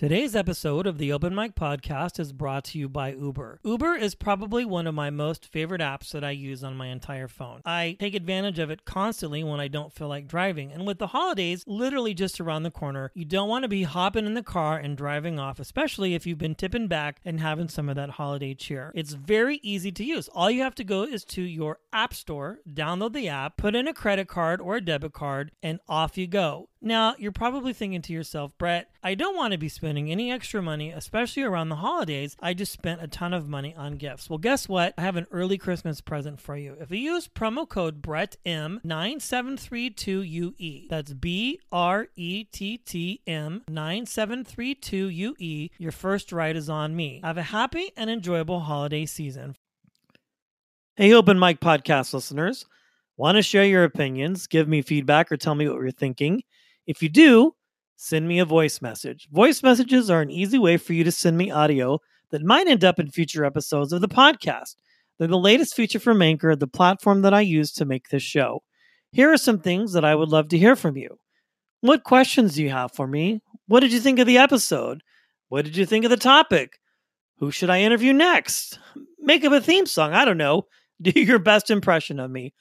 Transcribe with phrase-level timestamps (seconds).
[0.00, 3.60] Today's episode of the Open Mic Podcast is brought to you by Uber.
[3.62, 7.28] Uber is probably one of my most favorite apps that I use on my entire
[7.28, 7.60] phone.
[7.66, 10.72] I take advantage of it constantly when I don't feel like driving.
[10.72, 14.24] And with the holidays literally just around the corner, you don't want to be hopping
[14.24, 17.90] in the car and driving off, especially if you've been tipping back and having some
[17.90, 18.92] of that holiday cheer.
[18.94, 20.28] It's very easy to use.
[20.28, 23.86] All you have to go is to your App Store, download the app, put in
[23.86, 26.69] a credit card or a debit card, and off you go.
[26.82, 30.62] Now, you're probably thinking to yourself, Brett, I don't want to be spending any extra
[30.62, 32.38] money, especially around the holidays.
[32.40, 34.30] I just spent a ton of money on gifts.
[34.30, 34.94] Well, guess what?
[34.96, 36.78] I have an early Christmas present for you.
[36.80, 45.92] If you use promo code BRETTM9732UE, that's B R E T T M 9732UE, your
[45.92, 47.20] first ride is on me.
[47.22, 49.54] Have a happy and enjoyable holiday season.
[50.96, 52.64] Hey, Open Mic Podcast listeners.
[53.18, 56.42] Want to share your opinions, give me feedback, or tell me what you're thinking?
[56.90, 57.54] If you do,
[57.94, 59.28] send me a voice message.
[59.30, 62.00] Voice messages are an easy way for you to send me audio
[62.32, 64.74] that might end up in future episodes of the podcast.
[65.16, 68.64] They're the latest feature from Anchor, the platform that I use to make this show.
[69.12, 71.20] Here are some things that I would love to hear from you.
[71.80, 73.40] What questions do you have for me?
[73.68, 75.00] What did you think of the episode?
[75.48, 76.80] What did you think of the topic?
[77.38, 78.80] Who should I interview next?
[79.20, 80.12] Make up a theme song.
[80.12, 80.66] I don't know.
[81.00, 82.52] Do your best impression of me.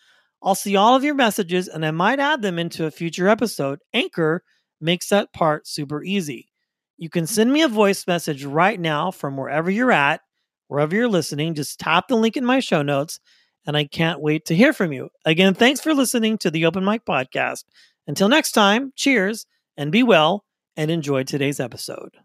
[0.41, 3.79] I'll see all of your messages and I might add them into a future episode.
[3.93, 4.43] Anchor
[4.79, 6.49] makes that part super easy.
[6.97, 10.21] You can send me a voice message right now from wherever you're at,
[10.67, 11.55] wherever you're listening.
[11.55, 13.19] Just tap the link in my show notes,
[13.65, 15.09] and I can't wait to hear from you.
[15.25, 17.63] Again, thanks for listening to the Open Mic Podcast.
[18.07, 19.45] Until next time, cheers
[19.77, 22.17] and be well and enjoy today's episode.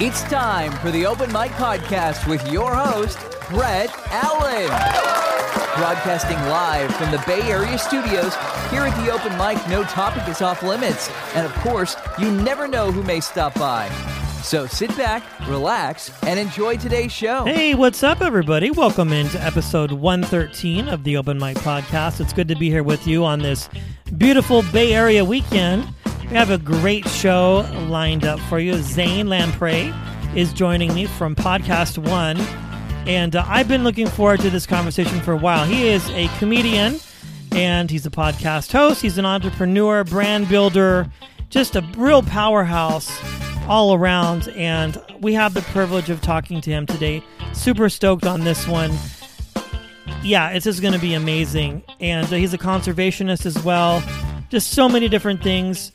[0.00, 3.18] It's time for the Open Mic Podcast with your host,
[3.50, 4.68] Brett Allen.
[5.76, 8.32] Broadcasting live from the Bay Area studios,
[8.70, 11.10] here at the Open Mic, no topic is off limits.
[11.34, 13.88] And of course, you never know who may stop by.
[14.44, 17.44] So sit back, relax, and enjoy today's show.
[17.44, 18.70] Hey, what's up, everybody?
[18.70, 22.20] Welcome into episode 113 of the Open Mic Podcast.
[22.20, 23.68] It's good to be here with you on this
[24.16, 25.92] beautiful Bay Area weekend.
[26.30, 28.74] We have a great show lined up for you.
[28.82, 29.94] Zane Lamprey
[30.36, 32.36] is joining me from Podcast One.
[33.08, 35.64] And uh, I've been looking forward to this conversation for a while.
[35.64, 37.00] He is a comedian
[37.52, 39.00] and he's a podcast host.
[39.00, 41.10] He's an entrepreneur, brand builder,
[41.48, 43.10] just a real powerhouse
[43.66, 44.48] all around.
[44.48, 47.24] And we have the privilege of talking to him today.
[47.54, 48.92] Super stoked on this one.
[50.22, 51.84] Yeah, it's just going to be amazing.
[52.00, 54.02] And uh, he's a conservationist as well.
[54.50, 55.92] Just so many different things.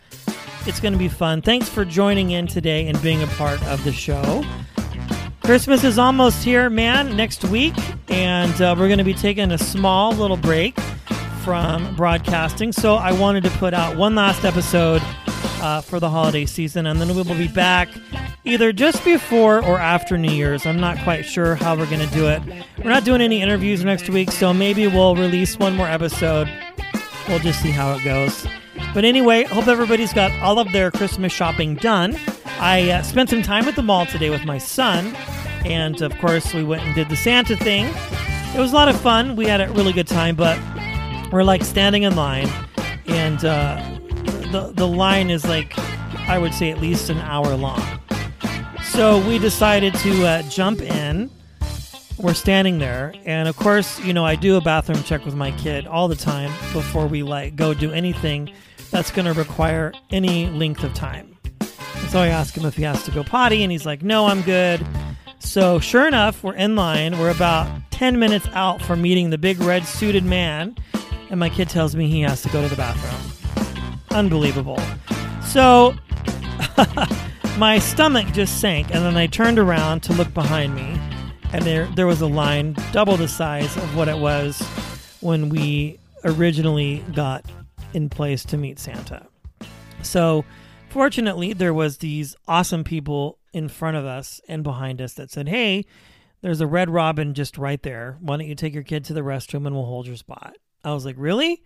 [0.65, 1.41] It's going to be fun.
[1.41, 4.45] Thanks for joining in today and being a part of the show.
[5.43, 7.73] Christmas is almost here, man, next week,
[8.09, 10.79] and uh, we're going to be taking a small little break
[11.43, 12.71] from broadcasting.
[12.71, 15.01] So I wanted to put out one last episode
[15.61, 17.89] uh, for the holiday season, and then we will be back
[18.45, 20.65] either just before or after New Year's.
[20.65, 22.41] I'm not quite sure how we're going to do it.
[22.77, 26.49] We're not doing any interviews next week, so maybe we'll release one more episode.
[27.27, 28.47] We'll just see how it goes.
[28.93, 32.15] But anyway, hope everybody's got all of their Christmas shopping done.
[32.59, 35.15] I uh, spent some time at the mall today with my son,
[35.65, 37.85] and of course, we went and did the Santa thing.
[38.55, 39.35] It was a lot of fun.
[39.35, 40.59] We had a really good time, but
[41.31, 42.47] we're like standing in line,
[43.07, 43.83] and uh,
[44.51, 45.73] the the line is like
[46.29, 47.81] I would say at least an hour long.
[48.83, 51.31] So we decided to uh, jump in.
[52.19, 55.49] We're standing there, and of course, you know, I do a bathroom check with my
[55.53, 58.53] kid all the time before we like go do anything
[58.93, 61.35] that's going to require any length of time.
[62.09, 64.43] So I ask him if he has to go potty, and he's like, "No, I'm
[64.43, 64.85] good."
[65.39, 67.17] So sure enough, we're in line.
[67.17, 70.77] We're about ten minutes out from meeting the big red suited man,
[71.31, 73.97] and my kid tells me he has to go to the bathroom.
[74.11, 74.79] Unbelievable.
[75.43, 75.95] So
[77.57, 80.99] my stomach just sank, and then I turned around to look behind me,
[81.51, 84.61] and there there was a line double the size of what it was
[85.21, 87.43] when we originally got
[87.93, 89.27] in place to meet Santa.
[90.01, 90.45] So,
[90.89, 95.47] fortunately, there was these awesome people in front of us and behind us that said,
[95.47, 95.85] "Hey,
[96.41, 98.17] there's a red robin just right there.
[98.19, 100.93] Why don't you take your kid to the restroom and we'll hold your spot?" I
[100.93, 101.63] was like, "Really?"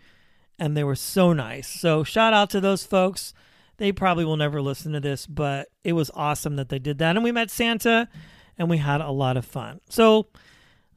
[0.59, 1.67] And they were so nice.
[1.67, 3.33] So, shout out to those folks.
[3.77, 7.15] They probably will never listen to this, but it was awesome that they did that.
[7.15, 8.09] And we met Santa
[8.57, 9.81] and we had a lot of fun.
[9.89, 10.27] So,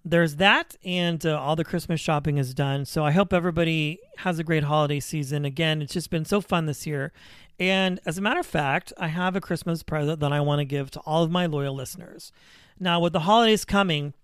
[0.05, 2.85] there's that, and uh, all the Christmas shopping is done.
[2.85, 5.44] So I hope everybody has a great holiday season.
[5.44, 7.12] Again, it's just been so fun this year.
[7.58, 10.64] And as a matter of fact, I have a Christmas present that I want to
[10.64, 12.32] give to all of my loyal listeners.
[12.79, 14.14] Now, with the holidays coming,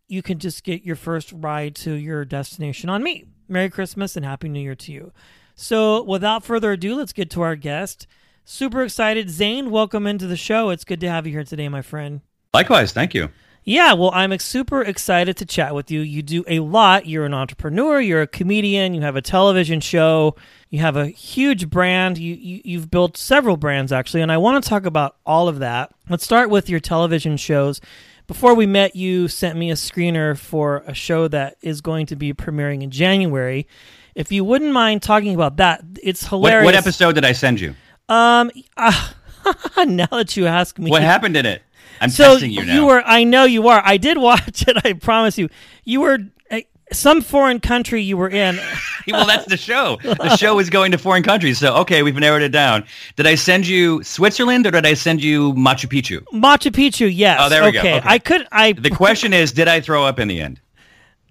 [0.07, 3.25] you can just get your first ride to your destination on me.
[3.47, 5.11] Merry Christmas and Happy New Year to you.
[5.55, 8.07] So, without further ado, let's get to our guest.
[8.47, 9.31] Super excited.
[9.31, 10.69] Zane, welcome into the show.
[10.69, 12.21] It's good to have you here today, my friend.
[12.53, 13.29] Likewise, thank you.
[13.63, 16.01] Yeah, well, I'm super excited to chat with you.
[16.01, 17.07] You do a lot.
[17.07, 20.35] You're an entrepreneur, you're a comedian, you have a television show,
[20.69, 22.19] you have a huge brand.
[22.19, 25.57] You, you you've built several brands actually, and I want to talk about all of
[25.57, 25.91] that.
[26.07, 27.81] Let's start with your television shows.
[28.27, 32.15] Before we met, you sent me a screener for a show that is going to
[32.15, 33.67] be premiering in January.
[34.13, 36.65] If you wouldn't mind talking about that, it's hilarious.
[36.65, 37.73] What, what episode did I send you?
[38.09, 39.09] Um, uh,
[39.85, 41.61] now that you ask me, What happened in it?
[42.01, 42.73] I'm so testing you now.
[42.75, 43.81] You were, I know you are.
[43.85, 44.77] I did watch it.
[44.85, 45.49] I promise you.
[45.85, 46.19] You were
[46.51, 46.59] uh,
[46.91, 48.57] some foreign country you were in.
[49.07, 49.97] well, that's the show.
[50.03, 51.57] The show is going to foreign countries.
[51.57, 52.83] So, okay, we've narrowed it down.
[53.15, 56.21] Did I send you Switzerland or did I send you Machu Picchu?
[56.33, 57.39] Machu Picchu, yes.
[57.41, 57.79] Oh, there we go.
[57.79, 57.97] okay.
[57.97, 58.07] Okay.
[58.07, 58.45] I could.
[58.51, 60.59] I The question is, did I throw up in the end?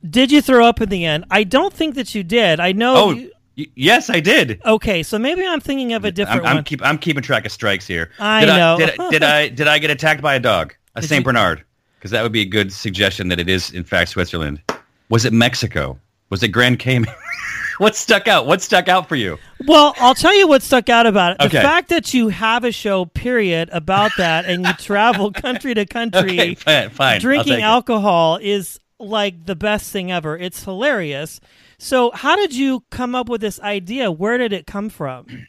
[0.09, 0.31] did.
[0.33, 1.25] You throw up in the end.
[1.31, 2.59] I don't think that you did.
[2.61, 2.95] I know.
[2.97, 4.61] Oh, you- y- yes, I did.
[4.65, 6.65] okay, so maybe I'm thinking of a different I'm, I'm, one.
[6.65, 8.11] keep, I'm keeping track of strikes here.
[8.19, 8.75] I did know.
[8.75, 10.75] I, did, I, did I did I get attacked by a dog?
[10.95, 11.65] A Saint you- Bernard?
[11.99, 14.61] Because that would be a good suggestion that it is in fact Switzerland.
[15.09, 15.99] Was it Mexico?
[16.31, 17.09] Was it Grand Cayman?
[17.79, 18.47] what stuck out?
[18.47, 19.39] What stuck out for you?
[19.67, 21.39] Well, I'll tell you what stuck out about it.
[21.39, 21.63] The Okay.
[21.63, 26.23] fact that you have a show, period, about that, and you travel country to country
[26.41, 26.91] Okay, fine.
[26.91, 27.21] fine.
[27.21, 30.37] Drinking alcohol is like the best thing ever.
[30.37, 31.41] It's hilarious.
[31.79, 34.11] So, how did you come up with this idea?
[34.11, 35.27] Where did it come from?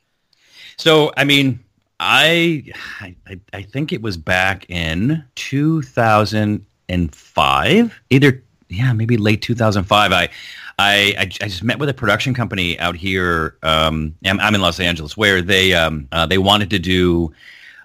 [0.78, 1.64] So, I mean,
[2.02, 2.66] I,
[3.00, 3.16] I
[3.54, 10.12] I think it was back in 2005, either yeah, maybe late 2005.
[10.12, 10.30] I
[10.78, 13.56] I, I just met with a production company out here.
[13.64, 17.32] Um, I'm, in Los Angeles, where they um, uh, they wanted to do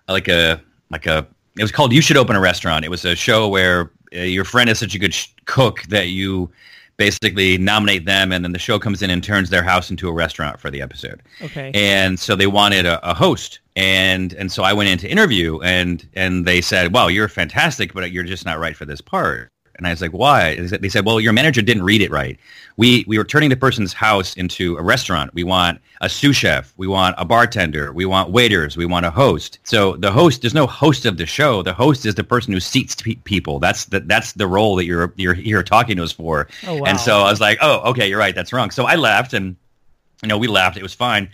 [0.08, 0.60] like a
[0.90, 2.84] like a it was called You Should Open a Restaurant.
[2.84, 6.08] It was a show where uh, your friend is such a good sh- cook that
[6.08, 6.50] you
[6.96, 10.12] basically nominate them, and then the show comes in and turns their house into a
[10.12, 11.70] restaurant for the episode Okay.
[11.74, 15.60] and so they wanted a, a host and and so i went in to interview
[15.62, 19.48] and and they said well you're fantastic but you're just not right for this part
[19.80, 20.54] and i was like why?
[20.56, 22.38] They said- well your manager didn't read it right.
[22.76, 25.34] We we were turning the person's house into a restaurant.
[25.34, 26.72] We want a sous chef.
[26.76, 27.92] We want a bartender.
[27.92, 28.76] We want waiters.
[28.76, 29.58] We want a host.
[29.64, 31.62] So the host there's no host of the show.
[31.62, 33.58] The host is the person who seats pe- people.
[33.58, 36.46] That's the that's the role that you're you're here talking to us for.
[36.66, 36.84] Oh, wow.
[36.86, 38.34] and so i was like oh okay you're right.
[38.34, 38.70] That's wrong.
[38.70, 39.56] So i left and
[40.22, 40.76] you know, we laughed.
[40.76, 41.30] It was fine.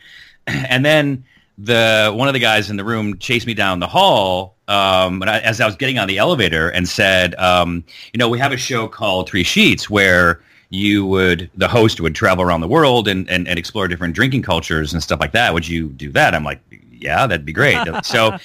[0.47, 1.25] And then
[1.59, 5.31] the one of the guys in the room chased me down the hall um, and
[5.31, 8.53] I, as I was getting on the elevator and said, um, you know, we have
[8.53, 13.07] a show called Three Sheets where you would the host would travel around the world
[13.07, 15.55] and, and, and explore different drinking cultures and stuff like that.
[15.55, 16.35] Would you do that?
[16.35, 16.61] I'm like,
[16.91, 17.79] yeah, that'd be great.
[18.05, 18.37] so,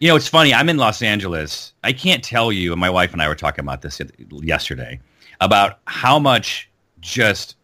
[0.00, 0.52] you know, it's funny.
[0.52, 1.72] I'm in Los Angeles.
[1.84, 2.72] I can't tell you.
[2.72, 4.98] And my wife and I were talking about this yesterday
[5.40, 6.68] about how much
[7.00, 7.54] just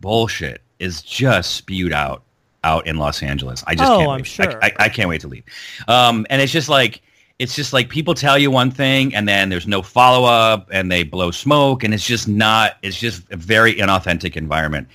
[0.00, 2.24] bullshit is just spewed out
[2.64, 3.62] out in Los Angeles.
[3.66, 4.26] I just Oh, can't I'm wait.
[4.26, 4.62] sure.
[4.64, 5.44] I, I, I can't wait to leave.
[5.88, 7.02] Um, and it's just like
[7.38, 10.92] it's just like people tell you one thing and then there's no follow up and
[10.92, 12.76] they blow smoke and it's just not.
[12.82, 14.88] It's just a very inauthentic environment.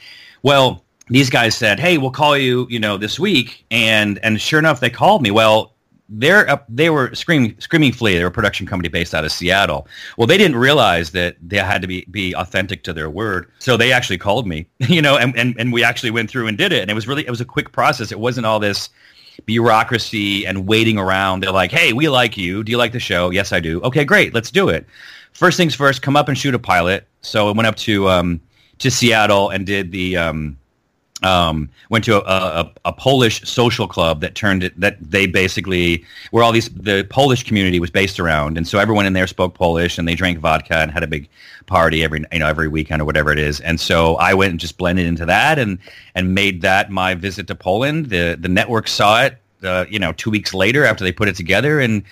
[0.44, 4.58] Well, these guys said, "Hey, we'll call you, you know, this week," and and sure
[4.60, 5.30] enough, they called me.
[5.32, 5.75] Well,
[6.10, 9.88] they're up, they were screaming screaming flea they're a production company based out of seattle.
[10.18, 13.76] Well they didn't realize that they had to be be authentic to their word so
[13.76, 16.72] they actually called me you know and, and and we actually went through and did
[16.72, 18.12] it and it was really it was a quick process.
[18.12, 18.90] It wasn't all this
[19.46, 21.42] bureaucracy and waiting around.
[21.42, 22.64] They're like hey we like you.
[22.64, 23.32] Do you like the show?
[23.32, 23.82] Yes i do.
[23.82, 24.34] Okay great.
[24.34, 24.86] Let's do it.
[25.34, 27.08] First things first come up and shoot a pilot.
[27.22, 28.40] So i went up to um
[28.78, 30.58] to seattle and did the um
[31.26, 36.06] um, went to a, a, a Polish social club that turned it that they basically
[36.32, 39.56] where all these the Polish community was based around, and so everyone in there spoke
[39.56, 41.28] Polish and they drank vodka and had a big
[41.66, 43.60] party every you know every weekend or whatever it is.
[43.62, 45.80] And so I went and just blended into that and
[46.14, 48.08] and made that my visit to Poland.
[48.12, 51.36] The the network saw it, uh, you know, two weeks later after they put it
[51.36, 52.04] together and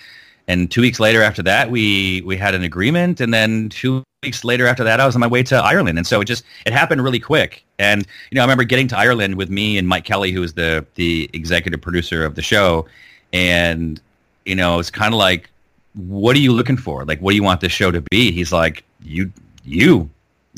[0.48, 4.44] and two weeks later after that, we we had an agreement, and then two weeks
[4.44, 6.72] later after that, I was on my way to Ireland, and so it just it
[6.72, 7.64] happened really quick.
[7.78, 10.54] And you know, I remember getting to Ireland with me and Mike Kelly, who was
[10.54, 12.86] the the executive producer of the show,
[13.32, 14.00] and
[14.44, 15.50] you know, it's kind of like,
[15.94, 17.04] what are you looking for?
[17.04, 18.30] Like, what do you want this show to be?
[18.30, 19.32] He's like, you
[19.64, 20.10] you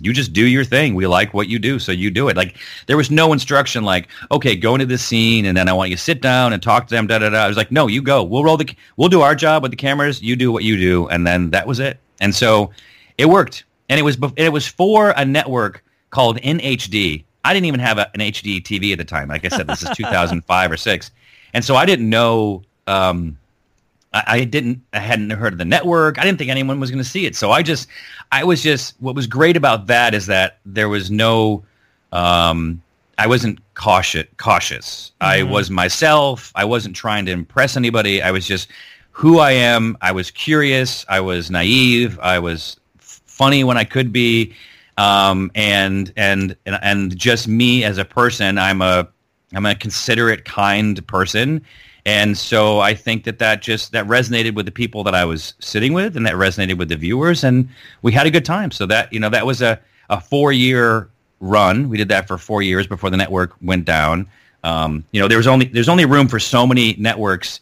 [0.02, 0.94] you just do your thing.
[0.94, 2.36] We like what you do, so you do it.
[2.36, 5.90] Like there was no instruction like, okay, go into this scene, and then I want
[5.90, 7.06] you to sit down and talk to them.
[7.06, 7.44] Da da da.
[7.44, 8.22] I was like, no, you go.
[8.22, 8.74] We'll roll the.
[8.96, 10.20] We'll do our job with the cameras.
[10.22, 11.98] You do what you do, and then that was it.
[12.20, 12.70] And so
[13.16, 17.24] it worked, and it was it was for a network called INHD.
[17.44, 19.28] I didn't even have a, an HD TV at the time.
[19.28, 21.10] Like I said, this is 2005 or six,
[21.54, 22.62] and so I didn't know.
[22.86, 23.38] Um,
[24.26, 26.18] I, didn't, I hadn't heard of the network.
[26.18, 27.36] I didn't think anyone was going to see it.
[27.36, 27.88] So I just,
[28.32, 31.64] I was just, what was great about that is that there was no,
[32.12, 32.82] um,
[33.18, 34.26] I wasn't cautious.
[34.36, 35.12] Cautious.
[35.20, 35.30] Mm-hmm.
[35.30, 36.52] I was myself.
[36.54, 38.22] I wasn't trying to impress anybody.
[38.22, 38.68] I was just
[39.10, 39.96] who I am.
[40.02, 41.06] I was curious.
[41.08, 42.18] I was naive.
[42.20, 44.52] I was f- funny when I could be,
[44.98, 48.58] um, and, and and and just me as a person.
[48.58, 49.08] I'm a
[49.54, 51.64] I'm a considerate, kind person,
[52.06, 55.54] and so I think that that just that resonated with the people that I was
[55.58, 57.68] sitting with, and that resonated with the viewers, and
[58.02, 58.70] we had a good time.
[58.70, 61.08] So that you know that was a a four year
[61.40, 61.88] run.
[61.88, 64.28] We did that for four years before the network went down.
[64.62, 67.58] Um, you know, there was only there's only room for so many networks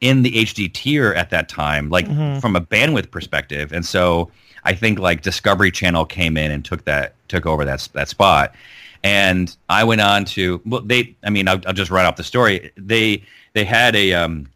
[0.00, 2.40] in the HD tier at that time, like mm-hmm.
[2.40, 4.30] from a bandwidth perspective, and so
[4.64, 8.54] I think like Discovery Channel came in and took that took over that that spot.
[9.04, 11.16] And I went on to well, they.
[11.24, 12.70] I mean, I'll, I'll just run off the story.
[12.76, 14.48] They they had a, um,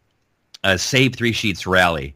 [0.63, 2.15] a Save Three Sheets rally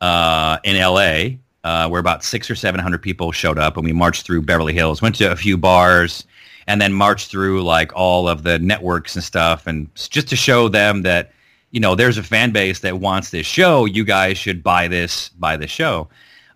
[0.00, 1.38] uh, in L.A.
[1.62, 4.74] Uh, where about six or seven hundred people showed up, and we marched through Beverly
[4.74, 6.24] Hills, went to a few bars,
[6.66, 10.68] and then marched through like all of the networks and stuff, and just to show
[10.68, 11.32] them that
[11.70, 13.86] you know there's a fan base that wants this show.
[13.86, 16.08] You guys should buy this, buy this show.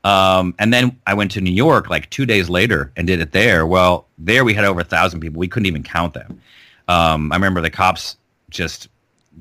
[0.05, 3.33] Um, and then I went to New York like two days later and did it
[3.33, 3.67] there.
[3.67, 5.41] Well, there we had over a thousand people.
[5.41, 6.41] We couldn't even count them.
[6.89, 8.17] Um, I remember the cops
[8.51, 8.89] just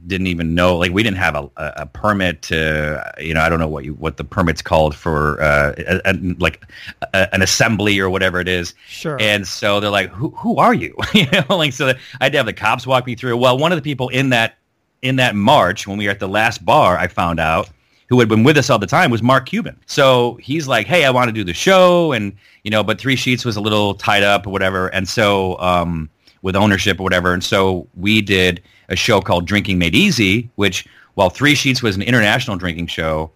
[0.07, 3.59] didn't even know like we didn't have a, a permit to you know I don't
[3.59, 6.63] know what you what the permit's called for uh, a, a, like
[7.13, 8.73] an assembly or whatever it is.
[8.87, 9.17] Sure.
[9.21, 10.95] And so they're like, who who are you?
[11.13, 11.89] you know, like so
[12.19, 13.37] I had to have the cops walk me through.
[13.37, 14.57] Well, one of the people in that
[15.01, 17.69] in that march when we were at the last bar, I found out
[18.13, 19.75] who had been with us all the time was Mark Cuban.
[19.87, 22.31] So he's like, hey, I want to do the show, and
[22.63, 26.07] you know, but Three Sheets was a little tied up or whatever, and so um,
[26.43, 30.85] with ownership or whatever, and so we did a show called Drinking Made Easy, which
[31.15, 33.31] while Three Sheets was an international drinking show,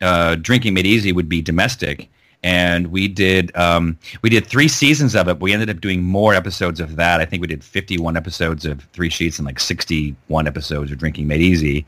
[0.00, 2.08] uh, Drinking Made Easy would be domestic.
[2.42, 5.40] And we did um, we did three seasons of it.
[5.40, 7.20] We ended up doing more episodes of that.
[7.20, 11.26] I think we did 51 episodes of Three Sheets and like 61 episodes of Drinking
[11.26, 11.86] Made Easy.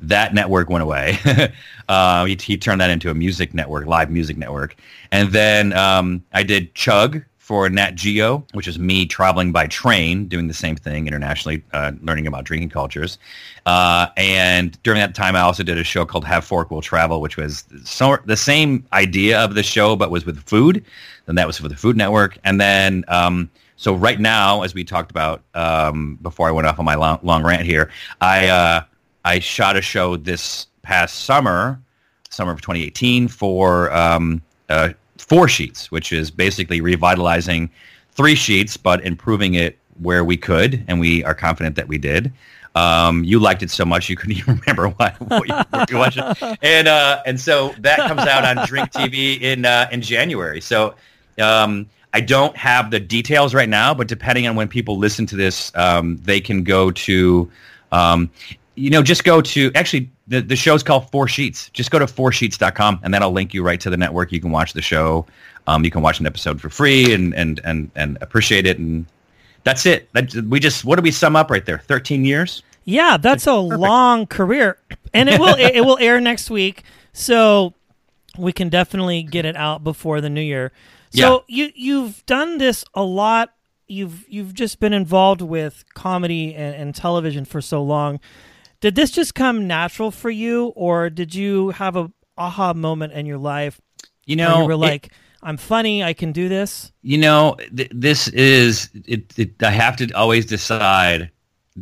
[0.00, 1.18] That network went away.
[1.88, 4.76] uh, he, he, turned that into a music network, live music network.
[5.10, 10.26] And then um, I did Chug, for Nat Geo, which is me traveling by train,
[10.26, 13.18] doing the same thing internationally, uh, learning about drinking cultures.
[13.66, 17.20] Uh, and during that time, I also did a show called Have Fork Will Travel,
[17.20, 20.84] which was so, the same idea of the show, but was with food.
[21.28, 22.36] And that was for the Food Network.
[22.42, 26.80] And then, um, so right now, as we talked about um, before I went off
[26.80, 28.82] on my long, long rant here, I uh,
[29.26, 31.80] I shot a show this past summer,
[32.30, 37.68] summer of 2018, for um, uh, four sheets, which is basically revitalizing
[38.12, 42.32] three sheets, but improving it where we could, and we are confident that we did.
[42.76, 46.22] Um, you liked it so much you couldn't even remember what, what you, were watching,
[46.62, 50.60] and uh, and so that comes out on Drink TV in uh, in January.
[50.60, 50.94] So
[51.40, 55.36] um, I don't have the details right now, but depending on when people listen to
[55.36, 57.50] this, um, they can go to
[57.90, 58.30] um,
[58.76, 61.70] you know, just go to actually the, the show's called Four Sheets.
[61.70, 64.30] Just go to foursheets.com and that'll link you right to the network.
[64.32, 65.26] You can watch the show.
[65.66, 68.78] Um, you can watch an episode for free and, and, and, and appreciate it.
[68.78, 69.06] And
[69.64, 70.12] that's it.
[70.12, 71.78] That, we just, what do we sum up right there?
[71.78, 72.62] 13 years?
[72.84, 73.80] Yeah, that's a Perfect.
[73.80, 74.78] long career.
[75.12, 76.84] And it will, it, it will air next week.
[77.12, 77.72] So
[78.36, 80.70] we can definitely get it out before the new year.
[81.10, 81.64] So yeah.
[81.64, 83.54] you, you've done this a lot.
[83.88, 88.20] You've, you've just been involved with comedy and, and television for so long
[88.80, 93.26] did this just come natural for you, or did you have a aha moment in
[93.26, 93.80] your life?
[94.26, 96.02] You know, you were like, I'm funny.
[96.02, 96.92] I can do this.
[97.02, 99.62] You know, th- this is it, it.
[99.62, 101.30] I have to always decide: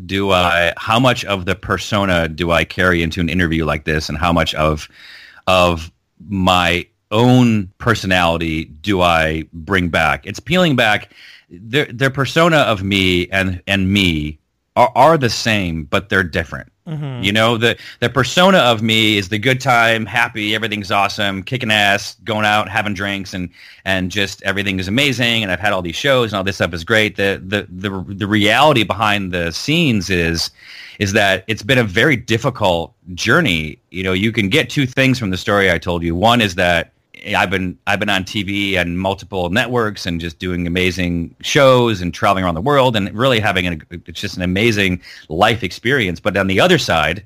[0.07, 4.09] do I how much of the persona do I carry into an interview like this,
[4.09, 4.89] and how much of
[5.47, 5.91] of
[6.29, 10.27] my own personality do I bring back?
[10.27, 11.13] It's peeling back.
[11.49, 14.39] Their their persona of me and and me
[14.77, 16.71] are, are the same, but they're different.
[16.87, 17.23] Mm-hmm.
[17.23, 21.71] You know, the the persona of me is the good time, happy, everything's awesome, kicking
[21.71, 23.49] ass, going out, having drinks, and
[23.87, 25.43] and just everything is amazing.
[25.43, 27.17] And I've had all these shows, and all this stuff is great.
[27.17, 30.51] The the the the reality behind the scenes is
[30.99, 33.79] is that it's been a very difficult journey.
[33.91, 36.15] You know, you can get two things from the story I told you.
[36.15, 36.94] One is that
[37.33, 42.13] I've been I've been on TV and multiple networks and just doing amazing shows and
[42.13, 46.21] traveling around the world and really having a, it's just an amazing life experience.
[46.21, 47.25] But on the other side,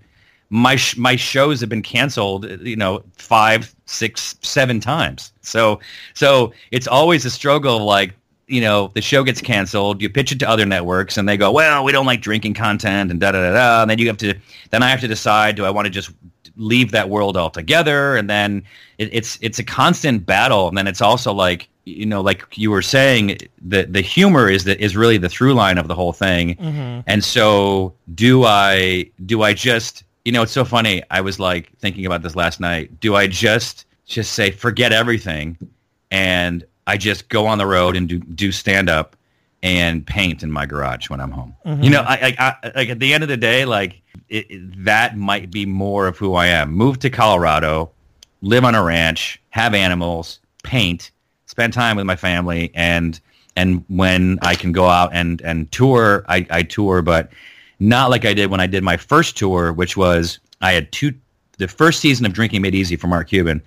[0.50, 5.32] my sh- my shows have been canceled, you know, five, six, seven times.
[5.42, 5.80] So
[6.14, 8.14] so it's always a struggle of like
[8.48, 11.52] you know the show gets canceled you pitch it to other networks and they go
[11.52, 14.16] well we don't like drinking content and da da da da and then you have
[14.16, 14.34] to
[14.70, 16.10] then i have to decide do i want to just
[16.58, 18.62] leave that world altogether and then
[18.98, 20.68] it, it's it's a constant battle.
[20.68, 24.64] And then it's also like you know like you were saying the the humor is
[24.64, 26.56] that is really the through line of the whole thing.
[26.56, 27.00] Mm-hmm.
[27.06, 31.02] and so do i do i just you know it's so funny.
[31.10, 33.00] I was like thinking about this last night.
[33.00, 35.56] Do i just just say forget everything
[36.10, 39.16] and i just go on the road and do do stand up
[39.62, 41.54] and paint in my garage when i'm home?
[41.64, 41.82] Mm-hmm.
[41.82, 44.84] you know I, I, I like at the end of the day like it, it,
[44.84, 46.72] that might be more of who I am.
[46.72, 47.90] Move to Colorado,
[48.42, 51.10] live on a ranch, have animals, paint,
[51.46, 53.20] spend time with my family, and
[53.56, 57.32] and when I can go out and and tour, I, I tour, but
[57.80, 61.12] not like I did when I did my first tour, which was I had two.
[61.58, 63.60] The first season of Drinking Made Easy for Mark Cuban,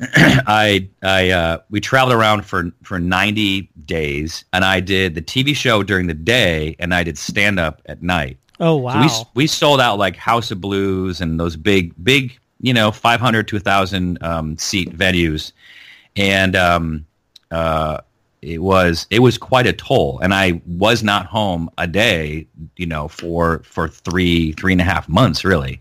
[0.00, 5.54] I I uh, we traveled around for for 90 days, and I did the TV
[5.54, 8.38] show during the day, and I did stand up at night.
[8.60, 9.06] Oh wow!
[9.06, 12.92] So we we sold out like House of Blues and those big big you know
[12.92, 15.52] 500 to 1,000 um, seat venues,
[16.14, 17.06] and um,
[17.50, 17.98] uh,
[18.42, 20.18] it was it was quite a toll.
[20.22, 22.46] And I was not home a day,
[22.76, 25.80] you know, for for three three and a half months really.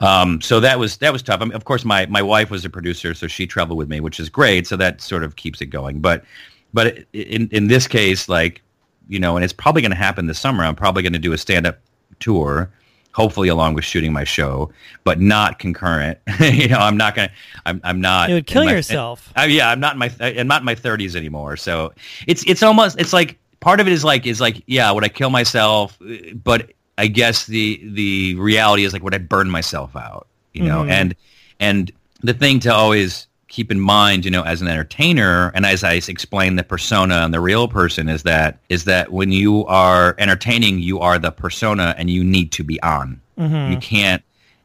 [0.00, 1.40] Um, so that was that was tough.
[1.40, 4.00] I mean, of course, my my wife was a producer, so she traveled with me,
[4.00, 4.66] which is great.
[4.66, 6.00] So that sort of keeps it going.
[6.00, 6.24] But
[6.72, 8.62] but in in this case, like
[9.08, 10.64] you know, and it's probably going to happen this summer.
[10.64, 11.78] I'm probably going to do a stand up
[12.20, 12.70] tour
[13.12, 14.70] hopefully along with shooting my show,
[15.04, 16.18] but not concurrent.
[16.40, 17.30] you know, I'm not gonna.
[17.66, 17.80] I'm.
[17.84, 18.28] I'm not.
[18.28, 19.32] You would kill my, yourself.
[19.36, 20.10] Uh, yeah, I'm not in my.
[20.20, 21.56] I'm not in my 30s anymore.
[21.56, 21.92] So
[22.26, 25.08] it's it's almost it's like part of it is like is like yeah, would I
[25.08, 25.98] kill myself?
[26.42, 30.26] But I guess the the reality is like would I burn myself out?
[30.52, 30.90] You know, mm-hmm.
[30.90, 31.16] and
[31.58, 35.84] and the thing to always keep in mind, you know, as an entertainer, and as
[35.84, 40.14] I explain the persona and the real person is that is that when you are
[40.18, 43.20] entertaining, you are the persona, and you need to be on.
[43.36, 43.72] Mm-hmm.
[43.72, 44.22] You can't,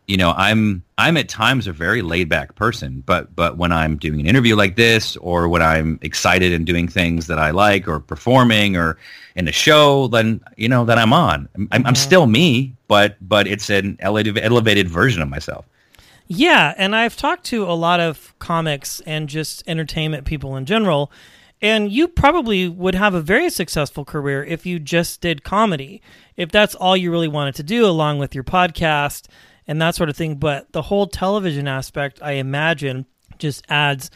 [0.08, 3.98] you know, I'm I'm at times a very laid back person, but but when I'm
[3.98, 7.88] doing an interview like this, or when I'm excited and doing things that I like,
[7.88, 8.98] or performing, or
[9.36, 11.50] in a show, then you know that I'm on.
[11.56, 11.88] I'm, mm-hmm.
[11.88, 15.66] I'm still me, but but it's an elevated elevated version of myself.
[16.28, 21.12] Yeah, and I've talked to a lot of comics and just entertainment people in general,
[21.62, 26.02] and you probably would have a very successful career if you just did comedy,
[26.36, 29.28] if that's all you really wanted to do, along with your podcast
[29.68, 30.36] and that sort of thing.
[30.36, 33.06] But the whole television aspect, I imagine,
[33.38, 34.10] just adds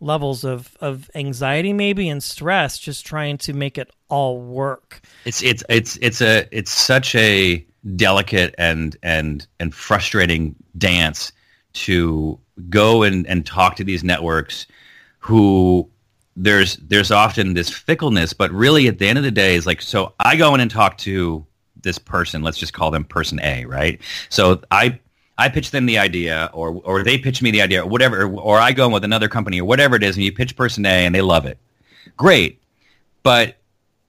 [0.00, 5.00] levels of, of anxiety maybe and stress just trying to make it all work.
[5.24, 11.32] It's it's it's it's a it's such a delicate and and and frustrating dance
[11.76, 12.38] to
[12.70, 14.66] go and, and talk to these networks
[15.18, 15.88] who
[16.36, 19.80] there's there's often this fickleness, but really at the end of the day is like
[19.80, 21.46] so I go in and talk to
[21.82, 24.00] this person, let's just call them person A, right?
[24.28, 24.98] So I
[25.38, 28.40] I pitch them the idea or or they pitch me the idea or whatever or,
[28.40, 30.84] or I go in with another company or whatever it is and you pitch person
[30.86, 31.58] A and they love it.
[32.16, 32.60] Great.
[33.22, 33.56] But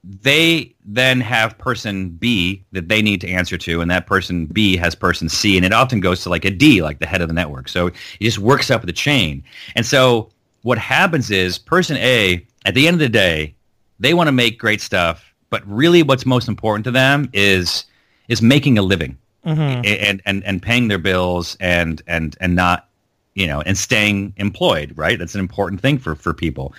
[0.04, 4.76] they then have person B that they need to answer to, and that person B
[4.76, 7.28] has person C, and it often goes to like a D, like the head of
[7.28, 7.68] the network.
[7.68, 9.42] So it just works up the chain.
[9.74, 10.30] And so
[10.62, 13.54] what happens is person A, at the end of the day,
[13.98, 17.84] they want to make great stuff, but really what's most important to them is
[18.28, 19.84] is making a living mm-hmm.
[19.84, 22.88] and, and and paying their bills and and and not
[23.34, 24.92] you know and staying employed.
[24.96, 26.72] Right, that's an important thing for for people.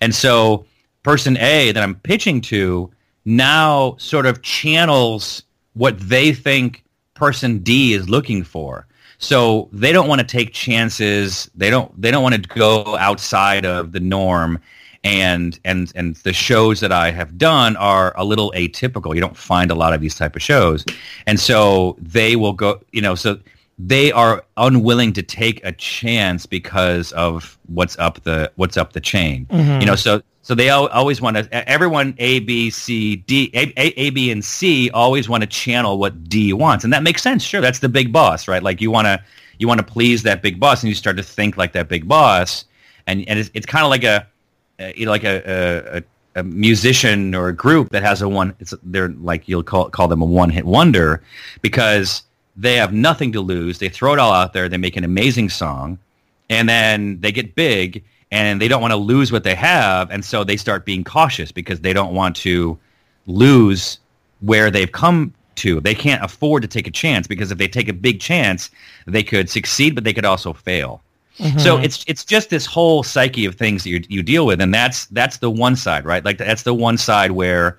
[0.00, 0.66] And so
[1.06, 2.90] person A that I'm pitching to
[3.24, 6.82] now sort of channels what they think
[7.14, 8.88] person D is looking for.
[9.18, 11.48] So they don't want to take chances.
[11.54, 14.58] They don't they don't want to go outside of the norm
[15.04, 19.14] and and and the shows that I have done are a little atypical.
[19.14, 20.84] You don't find a lot of these type of shows,
[21.28, 22.80] and so they will go.
[22.90, 23.38] You know, so
[23.78, 29.00] they are unwilling to take a chance because of what's up the what's up the
[29.00, 29.46] chain.
[29.46, 29.80] Mm-hmm.
[29.80, 31.68] You know, so so they al- always want to.
[31.68, 35.98] Everyone A B C D A, A, A B and C always want to channel
[35.98, 37.42] what D wants, and that makes sense.
[37.42, 38.62] Sure, that's the big boss, right?
[38.62, 39.20] Like you want to
[39.58, 42.06] you want to please that big boss, and you start to think like that big
[42.06, 42.64] boss,
[43.08, 44.24] and and it's, it's kind of like a
[45.04, 46.04] like a,
[46.36, 48.54] a, a musician or a group that has a one.
[48.60, 51.24] It's they're like you'll call call them a one hit wonder
[51.60, 52.22] because
[52.56, 53.80] they have nothing to lose.
[53.80, 54.68] They throw it all out there.
[54.68, 55.98] They make an amazing song,
[56.48, 60.24] and then they get big, and they don't want to lose what they have, and
[60.24, 62.78] so they start being cautious because they don't want to
[63.26, 63.98] lose
[64.40, 65.80] where they've come to.
[65.80, 68.70] They can't afford to take a chance because if they take a big chance,
[69.06, 71.02] they could succeed, but they could also fail.
[71.38, 71.58] Mm-hmm.
[71.58, 74.72] So it's it's just this whole psyche of things that you you deal with, and
[74.72, 76.24] that's that's the one side, right?
[76.24, 77.78] Like that's the one side where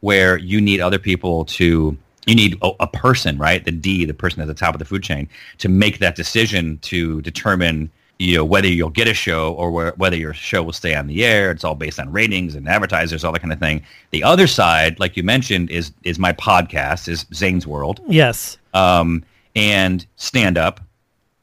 [0.00, 3.64] where you need other people to you need a, a person, right?
[3.64, 6.78] The D, the person at the top of the food chain, to make that decision
[6.82, 10.74] to determine you know whether you'll get a show or where, whether your show will
[10.74, 11.50] stay on the air.
[11.50, 13.82] It's all based on ratings and advertisers, all that kind of thing.
[14.10, 18.58] The other side, like you mentioned, is is my podcast, is Zane's World, Yes.
[18.74, 19.24] um,
[19.56, 20.80] and stand up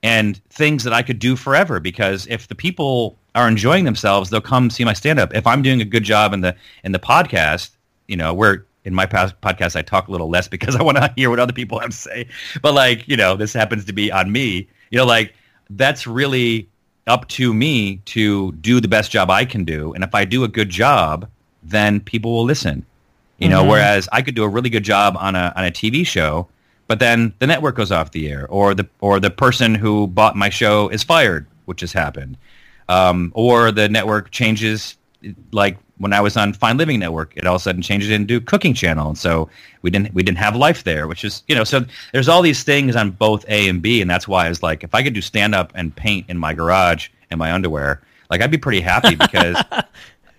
[0.03, 4.39] and things that I could do forever because if the people are enjoying themselves, they'll
[4.41, 5.33] come see my stand up.
[5.33, 7.71] If I'm doing a good job in the in the podcast,
[8.07, 10.97] you know, where in my past podcast I talk a little less because I want
[10.97, 12.27] to hear what other people have to say.
[12.61, 14.67] But like, you know, this happens to be on me.
[14.91, 15.33] You know, like
[15.69, 16.67] that's really
[17.07, 19.93] up to me to do the best job I can do.
[19.93, 21.29] And if I do a good job,
[21.63, 22.85] then people will listen.
[23.39, 23.69] You know, Mhm.
[23.69, 26.47] whereas I could do a really good job on a on a TV show,
[26.87, 30.35] but then the network goes off the air, or the or the person who bought
[30.35, 32.37] my show is fired, which has happened,
[32.89, 34.97] um, or the network changes.
[35.51, 38.39] Like when I was on Fine Living Network, it all of a sudden changes into
[38.41, 39.49] Cooking Channel, and so
[39.81, 42.63] we didn't we didn't have life there, which is you know so there's all these
[42.63, 45.13] things on both A and B, and that's why I was like, if I could
[45.13, 48.81] do stand up and paint in my garage in my underwear, like I'd be pretty
[48.81, 49.57] happy because.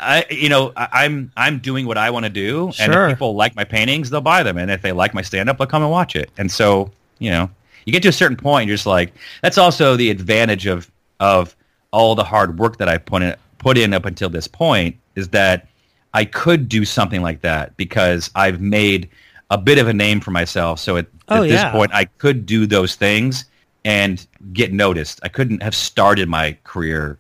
[0.01, 3.35] I, you know, I, I'm I'm doing what I want to do, and if people
[3.35, 5.83] like my paintings, they'll buy them, and if they like my stand up, they'll come
[5.83, 6.31] and watch it.
[6.39, 7.51] And so, you know,
[7.85, 11.57] you get to a certain point, you're just like, that's also the advantage of of
[11.91, 15.29] all the hard work that I put in put in up until this point is
[15.29, 15.69] that
[16.15, 19.11] I could do something like that because I've made
[19.51, 20.79] a bit of a name for myself.
[20.81, 21.73] So at, Oh, at this yeah.
[21.73, 23.45] point, I could do those things
[23.85, 25.21] and get noticed.
[25.23, 27.19] I couldn't have started my career,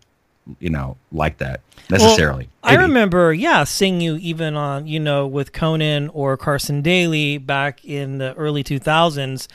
[0.61, 2.48] you know, like that necessarily.
[2.62, 7.85] I remember, yeah, seeing you even on, you know, with Conan or Carson Daly back
[7.85, 9.46] in the early 2000s.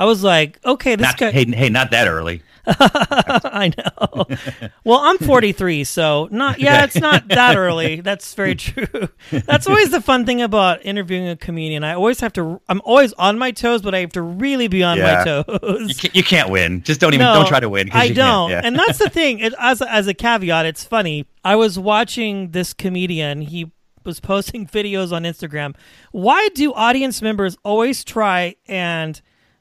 [0.00, 1.30] I was like, okay, this Not, guy.
[1.30, 2.42] hey, hey, not that early.
[2.66, 4.24] I know.
[4.84, 6.58] well, I'm 43, so not.
[6.60, 8.00] Yeah, it's not that early.
[8.00, 9.08] That's very true.
[9.30, 11.84] That's always the fun thing about interviewing a comedian.
[11.84, 12.60] I always have to.
[12.68, 15.04] I'm always on my toes, but I have to really be on Yeah.
[15.04, 15.98] my You toes.
[16.00, 16.82] can't, you can't win.
[16.82, 17.90] Just don't even No, don't try to win.
[17.92, 18.50] I you don't.
[18.50, 18.60] Yeah.
[18.64, 19.38] and that's the thing.
[19.40, 21.26] It, as as a caveat, it's funny.
[21.44, 23.40] I was watching this comedian.
[23.42, 23.70] He
[24.04, 25.74] was posting videos on Instagram.
[26.12, 29.20] Why do audience members always try and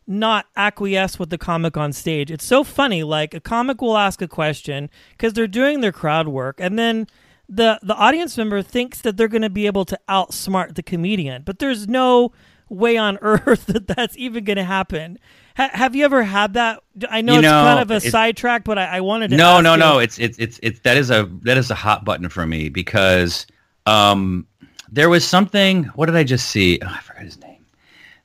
[0.10, 2.30] not acquiesce with the comic on stage?
[2.32, 3.04] It's so funny.
[3.04, 7.08] Like a comic will ask a question because they're doing their crowd work, and then
[7.48, 11.43] the the audience member thinks that they're going to be able to outsmart the comedian,
[11.45, 12.32] but there's no
[12.67, 15.17] way on earth that that's even going to happen.
[15.58, 16.84] Ha- have you ever had that?
[17.10, 19.38] I know You it's kind of a sidetrack, but I, I wanted to.
[19.38, 20.00] no, ask no, you- no.
[20.00, 23.48] It's it's it's it's that is a that is a hot button for me because
[23.86, 24.45] um
[24.91, 25.84] there was something.
[25.95, 26.80] What did I just see?
[26.82, 27.48] Oh, I forgot his name.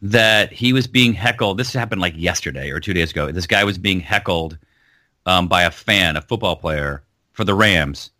[0.07, 1.57] That he was being heckled.
[1.57, 3.33] This happened like yesterday or two days ago.
[3.33, 4.59] This guy was being heckled
[5.25, 8.11] um, by a fan, a football player for the Rams.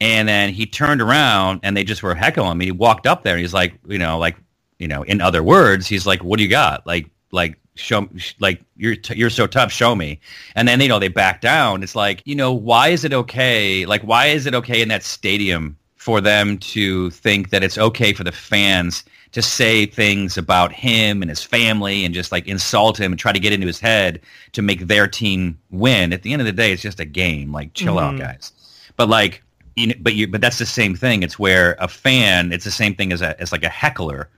[0.00, 2.60] And then he turned around and they just were heckling him.
[2.60, 4.36] He walked up there and he's like, you know, like,
[4.78, 6.86] you know, in other words, he's like, what do you got?
[6.86, 10.20] Like, like, show, like, you're, t- you're so tough, show me.
[10.54, 11.82] And then, you know, they back down.
[11.82, 13.84] It's like, you know, why is it okay?
[13.84, 18.14] Like, why is it okay in that stadium for them to think that it's okay
[18.14, 22.98] for the fans to say things about him and his family and just like insult
[22.98, 24.20] him and try to get into his head
[24.52, 26.12] to make their team win.
[26.12, 27.52] At the end of the day, it's just a game.
[27.52, 28.22] Like, chill out, mm-hmm.
[28.22, 28.52] guys.
[28.96, 29.42] But like,
[29.76, 31.22] you know, but you, but that's the same thing.
[31.22, 34.28] It's where a fan, it's the same thing as a, as like a heckler.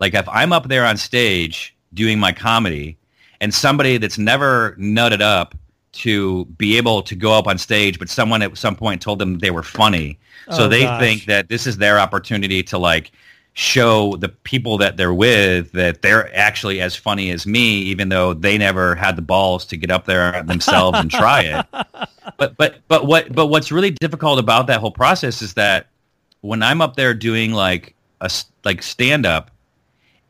[0.00, 2.98] Like if I'm up there on stage doing my comedy
[3.40, 5.54] and somebody that's never nutted up
[5.92, 9.38] to be able to go up on stage, but someone at some point told them
[9.38, 10.18] they were funny.
[10.50, 11.00] So Oh, they gosh.
[11.00, 13.12] think that this is their opportunity to like
[13.54, 18.32] show the people that they're with that they're actually as funny as me, even though
[18.32, 21.66] they never had the balls to get up there themselves and try it.
[22.38, 25.88] But but but what but what's really difficult about that whole process is that
[26.40, 28.30] when I'm up there doing like a
[28.64, 29.50] like stand up,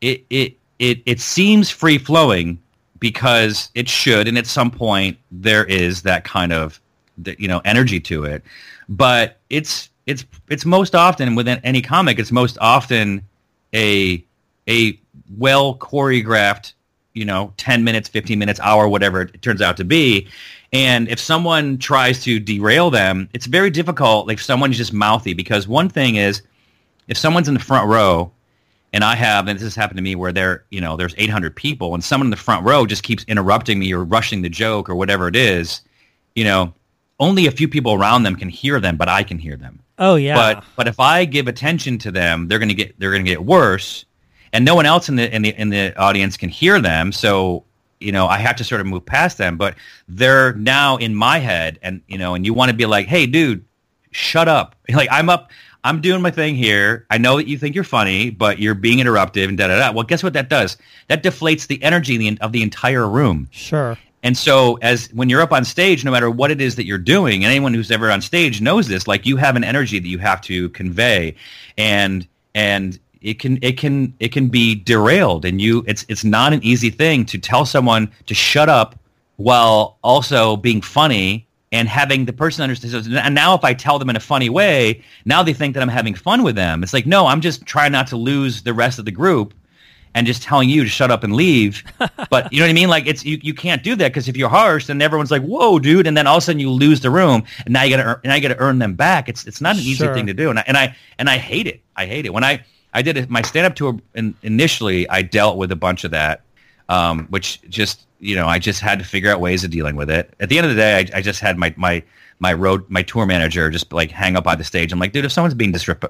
[0.01, 2.59] it it it it seems free flowing
[2.99, 6.79] because it should, and at some point there is that kind of
[7.17, 8.43] the, you know energy to it.
[8.89, 13.23] But it's it's it's most often within any comic, it's most often
[13.73, 14.23] a
[14.67, 14.99] a
[15.37, 16.73] well choreographed
[17.13, 20.27] you know 10 minutes 15 minutes hour whatever it turns out to be.
[20.71, 25.33] And if someone tries to derail them it's very difficult like if someone's just mouthy
[25.33, 26.41] because one thing is
[27.07, 28.31] if someone's in the front row
[28.91, 31.55] and i have and this has happened to me where there you know there's 800
[31.55, 34.89] people and someone in the front row just keeps interrupting me or rushing the joke
[34.89, 35.81] or whatever it is
[36.35, 36.73] you know
[37.19, 40.15] only a few people around them can hear them but i can hear them Oh
[40.15, 40.35] yeah.
[40.35, 44.05] but but if I give attention to them, they're gonna get they're gonna get worse,
[44.51, 47.11] and no one else in the in the in the audience can hear them.
[47.11, 47.63] So
[47.99, 49.57] you know I have to sort of move past them.
[49.57, 49.75] But
[50.07, 53.25] they're now in my head, and you know, and you want to be like, hey,
[53.25, 53.63] dude,
[54.11, 54.75] shut up.
[54.93, 55.51] Like I'm up.
[55.85, 57.05] I'm doing my thing here.
[57.09, 59.91] I know that you think you're funny, but you're being interruptive and da da da.
[59.91, 60.77] Well, guess what that does?
[61.09, 63.49] That deflates the energy of the, of the entire room.
[63.51, 63.97] sure.
[64.23, 66.97] And so as when you're up on stage, no matter what it is that you're
[66.97, 70.07] doing, and anyone who's ever on stage knows this, like you have an energy that
[70.07, 71.35] you have to convey
[71.77, 76.53] and and it can it can it can be derailed and you it's it's not
[76.53, 78.95] an easy thing to tell someone to shut up
[79.37, 83.07] while also being funny and having the person understand.
[83.17, 85.89] And now if I tell them in a funny way, now they think that I'm
[85.89, 86.83] having fun with them.
[86.83, 89.55] It's like, no, I'm just trying not to lose the rest of the group
[90.15, 91.83] and just telling you to shut up and leave.
[92.29, 92.89] But you know what I mean?
[92.89, 95.77] Like it's you, you can't do that because if you're harsh, then everyone's like, "Whoa,
[95.77, 98.03] dude!" And then all of a sudden you lose the room, and now you got
[98.03, 99.29] to now you got to earn them back.
[99.29, 101.67] It's it's not an easy thing to do, and I, and I and I hate
[101.67, 101.81] it.
[101.95, 103.99] I hate it when I I did it, my stand up tour.
[104.15, 106.41] In, initially, I dealt with a bunch of that,
[106.89, 110.09] um, which just you know I just had to figure out ways of dealing with
[110.09, 110.33] it.
[110.39, 112.03] At the end of the day, I, I just had my my
[112.43, 114.91] my road my tour manager just like hang up by the stage.
[114.91, 116.05] I'm like, dude, if someone's being disrupt,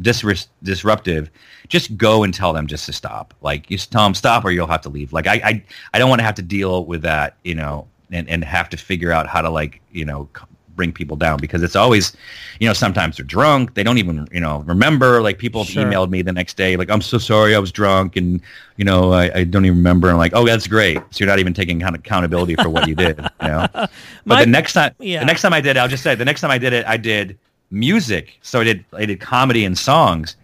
[0.00, 1.30] disrupt, disruptive,
[1.68, 3.32] just go and tell them just to stop.
[3.40, 5.12] Like just tell them stop, or you'll have to leave.
[5.12, 8.28] Like I I, I don't want to have to deal with that, you know, and
[8.28, 10.28] and have to figure out how to like you know.
[10.36, 10.44] c-
[10.78, 12.16] bring people down because it's always
[12.60, 15.84] you know sometimes they're drunk they don't even you know remember like people have Sure.
[15.84, 18.40] emailed me the next day like i'm so sorry i was drunk and
[18.76, 21.40] you know i, I don't even remember i'm like oh that's great so you're not
[21.40, 23.90] even taking account- accountability for what you did you know but
[24.24, 25.18] My- the next time yeah.
[25.18, 26.86] the next time i did it, i'll just say the next time i did it
[26.86, 27.36] i did
[27.72, 30.36] music so i did i did comedy and songs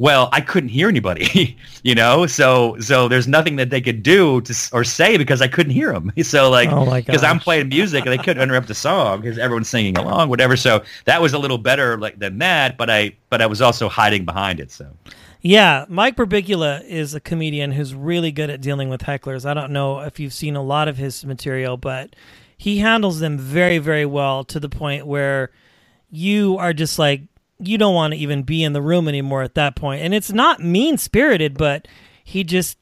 [0.00, 2.26] well i couldn't hear anybody you know?
[2.26, 5.92] So so there's nothing that they could do to or say because i couldn't hear
[5.92, 9.38] them so like Oh because i'm playing music and they couldn't interrupt the song because
[9.38, 10.56] everyone's singing along whatever.
[10.56, 13.88] So that was a little better like than that but i but i was also
[13.88, 14.90] hiding behind it so.
[15.42, 19.46] Yeah, Mike Birbiglia is a comedian who's really good at dealing with hecklers.
[19.46, 22.14] I don't know if you've seen a lot of his material, but
[22.58, 25.50] he handles them very, very well to the point where
[26.10, 27.22] you are just like
[27.62, 30.02] you don't want to even be in the room anymore at that point.
[30.02, 31.86] And it's not mean spirited, but
[32.24, 32.78] he just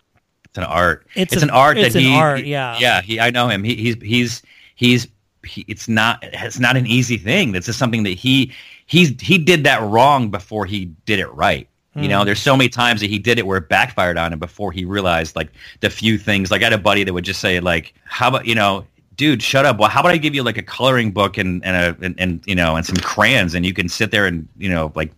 [0.47, 1.07] It's an art.
[1.15, 2.15] It's It's, a- an art it's that an he.
[2.15, 2.77] art, yeah.
[2.79, 3.01] Yeah.
[3.03, 3.21] He.
[3.21, 3.65] I know him.
[3.65, 3.97] He, he's.
[4.03, 4.43] He's.
[4.75, 5.09] He's.
[5.45, 6.19] He, it's not.
[6.23, 7.53] It's not an easy thing.
[7.53, 8.53] That's just something that he.
[8.87, 9.21] He's.
[9.21, 11.69] He did that wrong before he did it right.
[11.95, 12.27] You know, mm.
[12.27, 14.85] there's so many times that he did it where it backfired on him before he
[14.85, 15.49] realized like
[15.81, 16.49] the few things.
[16.49, 18.87] Like I had a buddy that would just say like, "How about you know."
[19.19, 19.79] Dude, shut up.
[19.79, 22.43] Well, how about I give you like a coloring book and and a and, and
[22.47, 25.13] you know and some crayons and you can sit there and you know like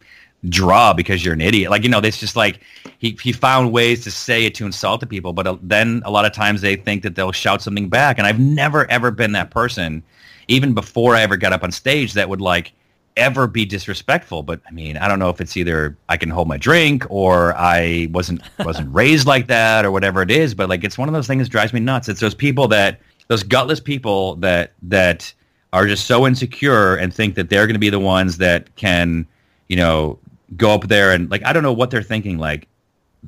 [0.49, 1.71] draw because you're an idiot.
[1.71, 2.61] Like, you know, it's just like
[2.99, 6.11] he, he found ways to say it to insult the people, but uh, then a
[6.11, 8.19] lot of times they think that they'll shout something back.
[8.19, 10.03] And I've never, ever been that person,
[10.49, 12.73] even before I ever got up on stage, that would like
[13.17, 14.43] ever be disrespectful.
[14.43, 17.55] But I mean, I don't know if it's either I can hold my drink or
[17.57, 20.55] I wasn't wasn't raised like that or whatever it is.
[20.55, 22.09] But like, it's one of those things that drives me nuts.
[22.09, 25.33] It's those people that those gutless people that that
[25.73, 29.25] are just so insecure and think that they're going to be the ones that can,
[29.69, 30.19] you know,
[30.57, 32.39] go up there and like I don't know what they're thinking.
[32.39, 32.67] Like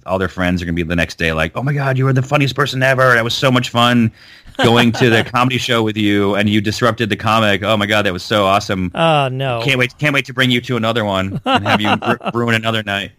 [0.05, 2.05] all their friends are going to be the next day like, "Oh my god, you
[2.05, 3.17] were the funniest person ever.
[3.17, 4.11] It was so much fun
[4.59, 7.63] going to the comedy show with you and you disrupted the comic.
[7.63, 8.91] Oh my god, that was so awesome.
[8.97, 9.63] oh no.
[9.63, 11.91] Can't wait can't wait to bring you to another one and have you
[12.35, 13.13] ru- ruin another night."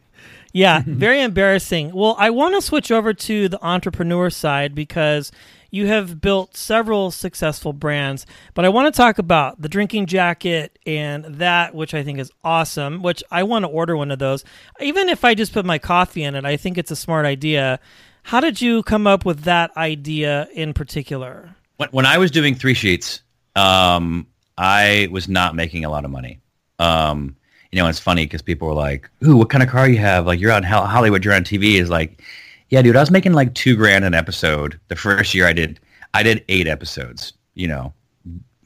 [0.51, 1.93] Yeah, very embarrassing.
[1.93, 5.31] Well, I want to switch over to the entrepreneur side because
[5.73, 10.77] you have built several successful brands, but I want to talk about the drinking jacket
[10.86, 14.45] and that, which I think is awesome, which I want to order one of those.
[14.79, 17.79] Even if I just put my coffee in it, I think it's a smart idea.
[18.21, 21.55] How did you come up with that idea in particular?
[21.77, 23.21] when, when I was doing three sheets,
[23.55, 26.39] um, I was not making a lot of money.
[26.79, 27.36] Um,
[27.71, 30.27] you know, it's funny because people were like, "Ooh, what kind of car you have?
[30.27, 32.21] Like, you're on Hollywood, you're on TV." Is like,
[32.73, 34.79] yeah, dude, I was making like two grand an episode.
[34.88, 35.79] The first year I did,
[36.15, 37.33] I did eight episodes.
[37.53, 37.93] You know,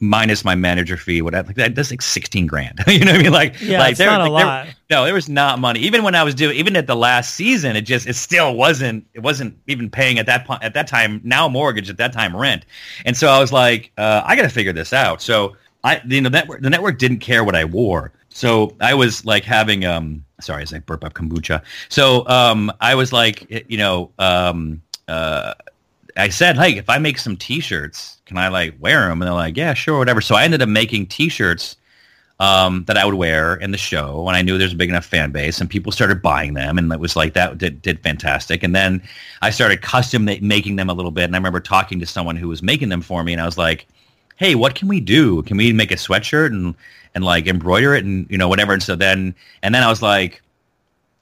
[0.00, 2.80] minus my manager fee, what like that, that's like sixteen grand.
[2.86, 3.32] you know what I mean?
[3.32, 4.68] Like, Yeah, like it's not a like, lot.
[4.88, 5.80] no, there was not money.
[5.80, 9.06] Even when I was doing, even at the last season, it just it still wasn't.
[9.12, 10.62] It wasn't even paying at that point.
[10.62, 11.90] At that time, now mortgage.
[11.90, 12.64] At that time, rent.
[13.04, 15.20] And so I was like, uh, I got to figure this out.
[15.20, 18.10] So I, you know, network the network didn't care what I wore.
[18.30, 21.62] So I was like having um sorry, as I burp up kombucha.
[21.88, 25.54] So um I was like, you know, um uh
[26.16, 29.22] I said, hey, if I make some T-shirts, can I like wear them?
[29.22, 30.20] And they're like, yeah, sure, whatever.
[30.20, 31.76] So I ended up making T-shirts
[32.40, 35.04] um, that I would wear in the show, and I knew there's a big enough
[35.04, 38.62] fan base, and people started buying them, and it was like that did, did fantastic.
[38.62, 39.02] And then
[39.42, 42.48] I started custom making them a little bit, and I remember talking to someone who
[42.48, 43.86] was making them for me, and I was like,
[44.36, 45.42] hey, what can we do?
[45.42, 46.76] Can we make a sweatshirt and
[47.14, 48.72] and like embroider it and you know whatever?
[48.72, 50.42] And so then and then I was like.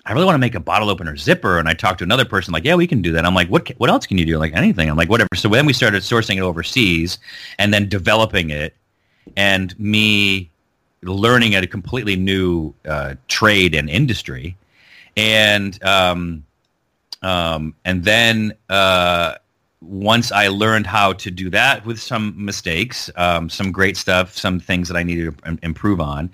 [0.09, 1.59] I really want to make a bottle opener zipper.
[1.59, 3.27] And I talked to another person like, yeah, we can do that.
[3.27, 4.39] I'm like, what, what else can you do?
[4.39, 4.89] Like anything.
[4.89, 5.35] I'm like, whatever.
[5.35, 7.19] So then we started sourcing it overseas
[7.59, 8.77] and then developing it
[9.37, 10.49] and me
[11.03, 14.57] learning at a completely new uh, trade and industry.
[15.17, 16.45] And, um,
[17.23, 19.35] um, and then, uh,
[19.81, 24.59] once I learned how to do that with some mistakes, um, some great stuff, some
[24.59, 26.31] things that I needed to improve on,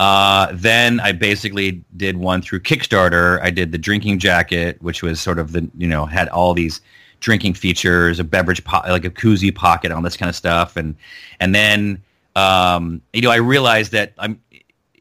[0.00, 3.40] uh, then I basically did one through Kickstarter.
[3.42, 6.80] I did the drinking jacket, which was sort of the you know had all these
[7.20, 10.96] drinking features, a beverage po- like a koozie pocket, all this kind of stuff, and
[11.38, 12.02] and then
[12.34, 14.40] um, you know I realized that I'm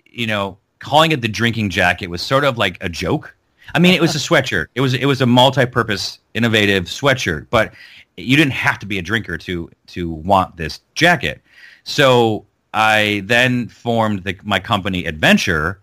[0.05, 3.35] you know calling it the drinking jacket was sort of like a joke.
[3.73, 4.67] I mean, it was a sweatshirt.
[4.75, 7.73] It was it was a multi-purpose, innovative sweatshirt, but
[8.17, 11.41] you didn't have to be a drinker to to want this jacket.
[11.83, 15.79] So I then formed the, my company Adventure.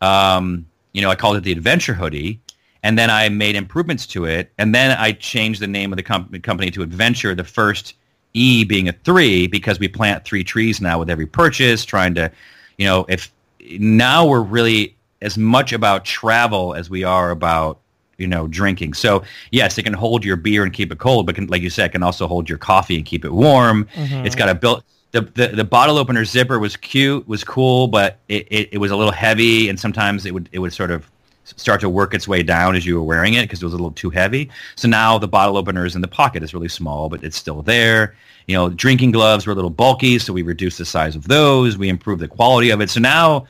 [0.00, 2.40] Um, you know, I called it the Adventure Hoodie,
[2.82, 6.02] and then I made improvements to it, and then I changed the name of the
[6.02, 7.34] com- company to Adventure.
[7.34, 7.94] The first
[8.34, 12.30] E being a three because we plant three trees now with every purchase, trying to,
[12.76, 13.32] you know, if
[13.78, 17.80] now we're really as much about travel as we are about
[18.18, 18.94] you know drinking.
[18.94, 21.70] So yes, it can hold your beer and keep it cold, but can, like you
[21.70, 23.86] said, it can also hold your coffee and keep it warm.
[23.94, 24.26] Mm-hmm.
[24.26, 24.84] It's got a built.
[25.12, 28.90] The, the, the bottle opener zipper was cute, was cool, but it, it, it was
[28.90, 31.10] a little heavy, and sometimes it would it would sort of
[31.56, 33.76] start to work its way down as you were wearing it because it was a
[33.76, 34.50] little too heavy.
[34.76, 36.42] So now the bottle opener is in the pocket.
[36.42, 38.14] It's really small, but it's still there.
[38.46, 41.78] You know, drinking gloves were a little bulky, so we reduced the size of those.
[41.78, 42.90] We improved the quality of it.
[42.90, 43.46] So now,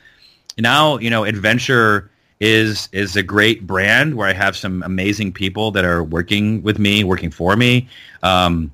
[0.59, 5.71] now you know, Adventure is is a great brand where I have some amazing people
[5.71, 7.89] that are working with me, working for me
[8.23, 8.71] um,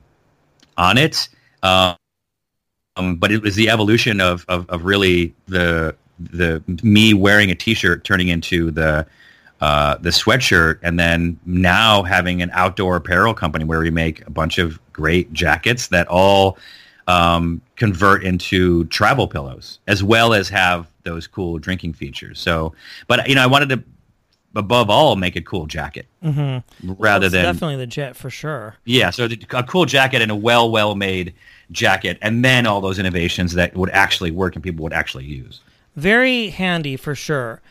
[0.77, 1.27] on it.
[1.63, 1.95] Um,
[3.17, 8.03] but it was the evolution of, of, of really the the me wearing a t-shirt
[8.03, 9.05] turning into the
[9.61, 14.29] uh, the sweatshirt, and then now having an outdoor apparel company where we make a
[14.29, 16.57] bunch of great jackets that all
[17.07, 22.39] um, convert into travel pillows, as well as have those cool drinking features.
[22.39, 22.73] So,
[23.07, 23.83] but you know, I wanted to
[24.57, 26.93] above all make a cool jacket Mm-hmm.
[26.97, 28.75] rather It's than definitely the jet for sure.
[28.85, 31.33] yeah, so the- a cool jacket and a well, well made
[31.71, 35.61] jacket, and then all those innovations that would actually work and people would actually use.
[35.95, 37.61] Very handy for sure.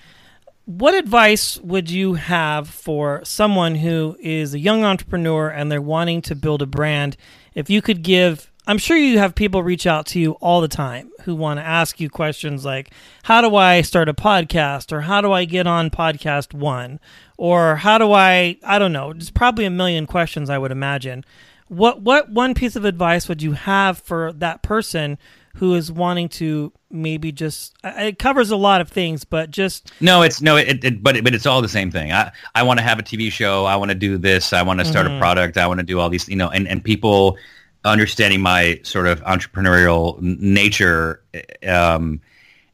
[0.67, 6.23] What advice would you have for someone who is a young entrepreneur and they're wanting
[6.23, 7.17] to build a brand?
[7.55, 10.69] If you could give, I'm sure you have people reach out to you all the
[10.69, 12.91] time who want to ask you questions like,
[13.25, 14.93] How do I start a podcast?
[14.93, 16.99] Or how do I get on podcast one?
[17.37, 21.25] Or how do I, I don't know, there's probably a million questions I would imagine.
[21.69, 25.19] What, what one piece of advice would you have for that person
[25.57, 30.23] who is wanting to maybe just it covers a lot of things but just No,
[30.23, 32.13] it's no, it, it but but it's all the same thing.
[32.13, 33.65] I I want to have a TV show.
[33.65, 34.53] I want to do this.
[34.53, 35.21] I want to start a mm-hmm.
[35.21, 35.57] product.
[35.57, 37.39] I want to do all these, you know, and and people
[37.85, 41.23] understanding my sort of entrepreneurial nature,
[41.67, 42.21] um,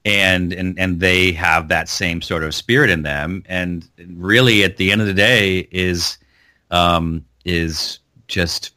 [0.04, 3.42] and and and they have that same sort of spirit in them.
[3.46, 6.18] And really, at the end of the day, is
[6.70, 8.72] um, is just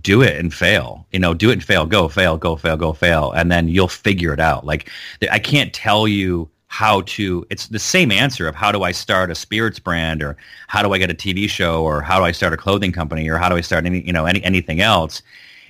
[0.00, 1.06] do it and fail.
[1.12, 1.86] You know, do it and fail.
[1.86, 2.36] Go fail.
[2.36, 2.76] Go fail.
[2.76, 4.64] Go fail, and then you'll figure it out.
[4.64, 4.90] Like
[5.30, 7.46] I can't tell you how to.
[7.50, 10.36] It's the same answer of how do I start a spirits brand, or
[10.68, 13.28] how do I get a TV show, or how do I start a clothing company,
[13.28, 15.22] or how do I start any you know any anything else.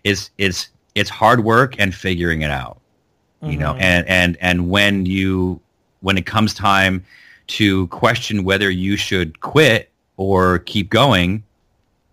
[0.05, 2.81] Is is it's hard work and figuring it out.
[3.43, 5.61] You know, and and and when you
[6.01, 7.05] when it comes time
[7.49, 11.43] to question whether you should quit or keep going,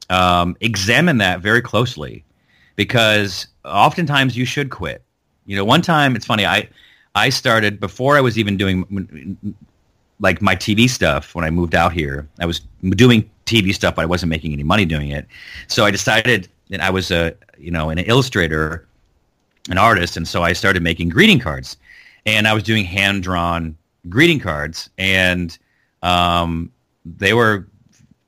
[0.10, 2.26] um, examine that very closely
[2.76, 5.04] because oftentimes you should quit.
[5.46, 6.46] You know, one time it's funny.
[6.46, 6.68] I
[7.16, 9.56] I started before I was even doing
[10.20, 12.28] like my TV stuff when I moved out here.
[12.40, 15.28] I was doing TV stuff, but I wasn't making any money doing it.
[15.68, 18.88] So I decided that I was a you know an illustrator
[19.70, 21.78] an artist, and so I started making greeting cards,
[22.26, 23.78] and I was doing hand drawn
[24.10, 25.56] greeting cards, and
[26.02, 26.72] um,
[27.06, 27.68] they were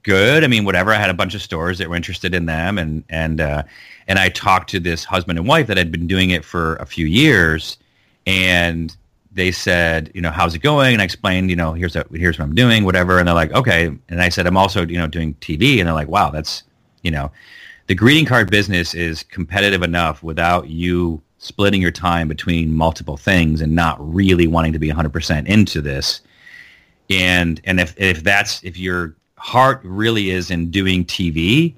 [0.04, 0.44] good.
[0.44, 0.92] I mean, whatever.
[0.92, 3.64] I had a bunch of stores that were interested in them, and and uh,
[4.08, 6.86] and I talked to this husband and wife that had been doing it for a
[6.86, 7.78] few years,
[8.28, 8.96] and
[9.32, 10.94] they said, you know, how's it going?
[10.94, 13.18] And I explained, you know, here's a, here's what I'm doing, whatever.
[13.18, 13.86] And they're like, okay.
[14.10, 15.80] And I said, I'm also, you know, doing TV.
[15.80, 16.62] And they're like, wow, that's,
[17.02, 17.32] you know,
[17.88, 23.60] the greeting card business is competitive enough without you splitting your time between multiple things
[23.62, 26.22] and not really wanting to be 100% into this.
[27.10, 31.76] And and if if that's if your heart really is in doing TV,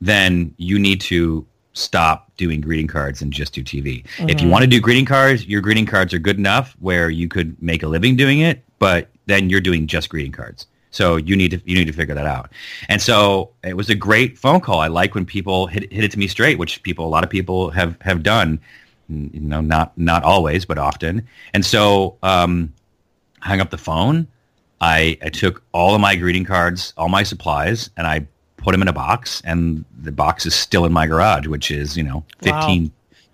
[0.00, 4.04] then you need to stop doing greeting cards and just do TV.
[4.04, 4.28] Mm-hmm.
[4.28, 7.28] If you want to do greeting cards, your greeting cards are good enough where you
[7.28, 10.66] could make a living doing it, but then you're doing just greeting cards.
[10.92, 12.52] So you need to you need to figure that out.
[12.88, 14.78] And so it was a great phone call.
[14.80, 17.30] I like when people hit, hit it to me straight, which people a lot of
[17.30, 18.60] people have have done.
[19.08, 21.26] You know, not not always, but often.
[21.54, 22.72] And so um,
[23.40, 24.28] hung up the phone.
[24.80, 28.26] I, I took all of my greeting cards, all my supplies, and I
[28.56, 29.40] put them in a box.
[29.44, 32.90] And the box is still in my garage, which is you know 15, wow.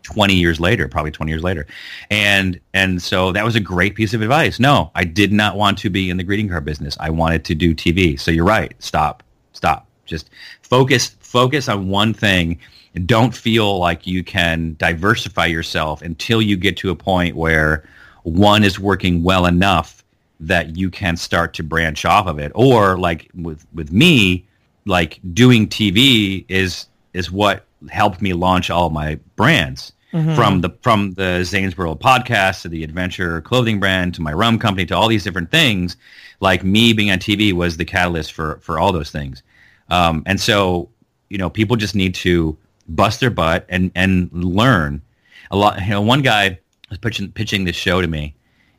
[0.08, 1.66] 20 years later, probably 20 years later.
[2.10, 4.58] And and so that was a great piece of advice.
[4.58, 6.96] No, I did not want to be in the greeting card business.
[6.98, 8.18] I wanted to do TV.
[8.18, 8.74] So you're right.
[8.78, 9.22] Stop.
[9.52, 9.86] Stop.
[10.06, 10.30] Just
[10.62, 12.58] focus focus on one thing.
[13.04, 17.86] Don't feel like you can diversify yourself until you get to a point where
[18.22, 20.02] one is working well enough
[20.40, 22.50] that you can start to branch off of it.
[22.54, 24.46] Or like with with me,
[24.86, 29.92] like doing TV is is what helped me launch all my brands.
[30.12, 30.34] Mm-hmm.
[30.36, 34.58] From the from the Zane's World podcast to the adventure clothing brand to my rum
[34.58, 35.98] company to all these different things,
[36.40, 39.42] like me being on TV was the catalyst for for all those things.
[39.90, 40.88] Um, and so,
[41.28, 42.56] you know, people just need to
[42.88, 45.02] bust their butt and and learn
[45.50, 45.78] a lot.
[45.82, 48.34] You know, one guy was pitching pitching this show to me,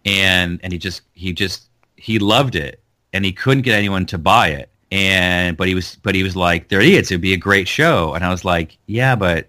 [0.05, 2.81] and and he just he just he loved it,
[3.13, 6.35] and he couldn't get anyone to buy it and but he was but he was
[6.35, 9.47] like they're idiots it'd be a great show and i was like yeah but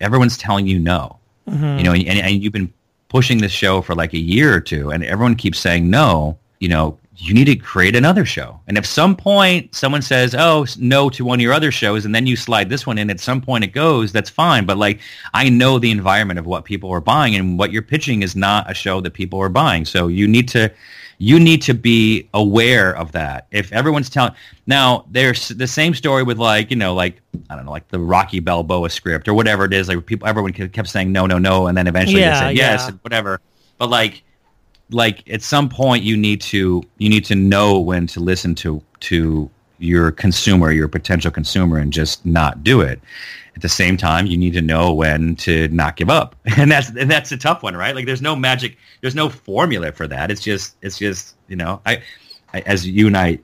[0.00, 1.18] everyone's telling you no
[1.48, 1.78] mm-hmm.
[1.78, 2.72] you know and, and you've been
[3.08, 6.68] pushing this show for like a year or two and everyone keeps saying no you
[6.68, 8.58] know you need to create another show.
[8.66, 12.04] And if at some point someone says oh no to one of your other shows
[12.04, 14.64] and then you slide this one in at some point it goes that's fine.
[14.66, 15.00] But like
[15.34, 18.70] i know the environment of what people are buying and what you're pitching is not
[18.70, 19.84] a show that people are buying.
[19.84, 20.72] So you need to
[21.22, 23.46] you need to be aware of that.
[23.52, 24.32] If everyone's telling
[24.66, 28.00] now, there's the same story with like you know like I don't know like the
[28.00, 29.86] Rocky Balboa script or whatever it is.
[29.86, 32.80] Like people, everyone kept saying no, no, no, and then eventually yeah, they said yes
[32.80, 32.88] yeah.
[32.88, 33.40] and whatever.
[33.78, 34.24] But like
[34.90, 38.82] like at some point you need to you need to know when to listen to
[39.00, 39.48] to
[39.78, 43.00] your consumer, your potential consumer, and just not do it
[43.54, 46.88] at the same time, you need to know when to not give up, and that's
[46.90, 47.94] and that's a tough one, right?
[47.94, 50.30] Like, there's no magic, there's no formula for that.
[50.30, 52.02] It's just, it's just, you know, I,
[52.54, 53.38] I as you and I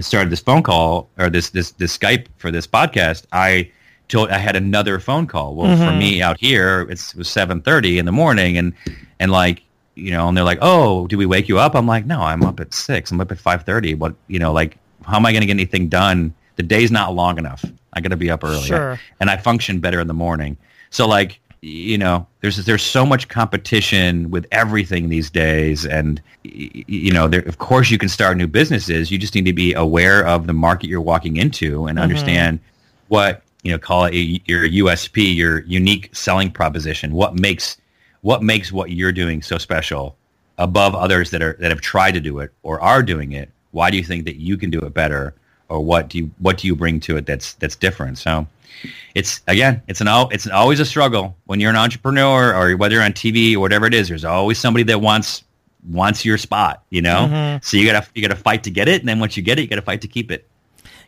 [0.00, 3.70] started this phone call or this this this Skype for this podcast, I
[4.08, 5.54] told I had another phone call.
[5.54, 5.86] Well, mm-hmm.
[5.86, 8.72] for me out here, it was seven thirty in the morning, and
[9.20, 9.62] and like
[9.94, 12.42] you know, and they're like, "Oh, do we wake you up?" I'm like, "No, I'm
[12.42, 13.10] up at six.
[13.10, 13.94] I'm up at five thirty.
[13.94, 16.34] What you know, like, how am I going to get anything done?
[16.56, 19.00] The day's not long enough." I got to be up early, sure.
[19.20, 20.56] and I function better in the morning.
[20.90, 27.12] So like you know, there's there's so much competition with everything these days, and you
[27.12, 29.10] know, there, of course you can start new businesses.
[29.10, 32.02] You just need to be aware of the market you're walking into and mm-hmm.
[32.02, 32.60] understand
[33.08, 37.14] what you know, call it your USP, your unique selling proposition.
[37.14, 37.78] What makes
[38.20, 40.16] what makes what you're doing so special
[40.58, 43.50] above others that are that have tried to do it or are doing it?
[43.70, 45.34] Why do you think that you can do it better?
[45.68, 48.18] Or what do you what do you bring to it that's that's different?
[48.18, 48.46] So
[49.14, 53.04] it's again it's an it's always a struggle when you're an entrepreneur or whether you're
[53.04, 55.44] on TV or whatever it is there's always somebody that wants
[55.90, 57.28] wants your spot you know?
[57.28, 57.58] Mm-hmm.
[57.62, 59.62] so you gotta you gotta fight to get it and then once you get it
[59.62, 60.48] you gotta fight to keep it.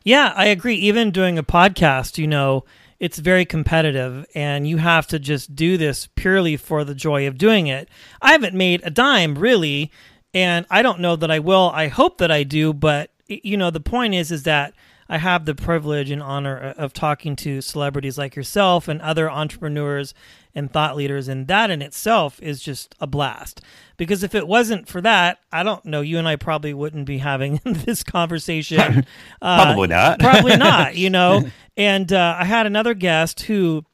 [0.04, 0.76] Yeah i agree.
[0.76, 2.64] Even doing a podcast you know
[2.98, 7.36] it's very competitive and you have to just do this purely for the joy of
[7.36, 7.88] doing it.
[8.22, 9.90] I haven't made a dime really
[10.32, 11.70] and i don't know that i will.
[11.74, 14.74] I hope that i do but you know, the point is, is that
[15.08, 20.14] I have the privilege and honor of talking to celebrities like yourself and other entrepreneurs
[20.54, 23.60] and thought leaders, and that in itself is just a blast.
[23.96, 27.18] Because if it wasn't for that, I don't know, you and I probably wouldn't be
[27.18, 29.06] having this conversation.
[29.42, 30.18] Uh, probably not.
[30.20, 31.44] probably not, you know.
[31.76, 33.84] And uh, I had another guest who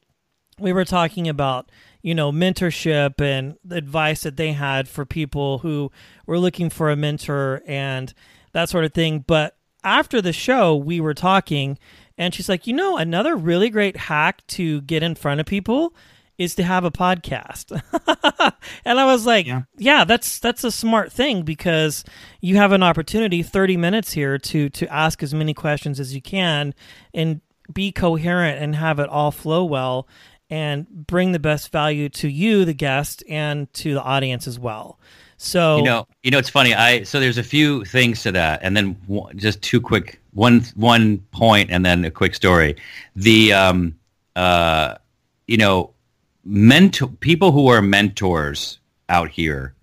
[0.57, 1.69] we were talking about,
[2.01, 5.91] you know, mentorship and advice that they had for people who
[6.25, 8.13] were looking for a mentor and
[8.53, 9.23] that sort of thing.
[9.25, 11.77] But after the show, we were talking,
[12.17, 15.93] and she's like, you know, another really great hack to get in front of people
[16.37, 17.71] is to have a podcast.
[18.85, 19.63] and I was like, yeah.
[19.77, 22.03] yeah, that's that's a smart thing because
[22.41, 26.21] you have an opportunity 30 minutes here to to ask as many questions as you
[26.21, 26.73] can
[27.13, 27.41] and
[27.71, 30.07] be coherent and have it all flow well
[30.49, 34.99] and bring the best value to you the guest and to the audience as well.
[35.37, 36.73] So you know, you know, it's funny.
[36.73, 40.61] I so there's a few things to that, and then one, just two quick one
[40.75, 42.75] one point, and then a quick story.
[43.15, 43.95] The um
[44.35, 44.95] uh
[45.47, 45.93] you know
[46.45, 48.79] mentor people who are mentors
[49.09, 49.73] out here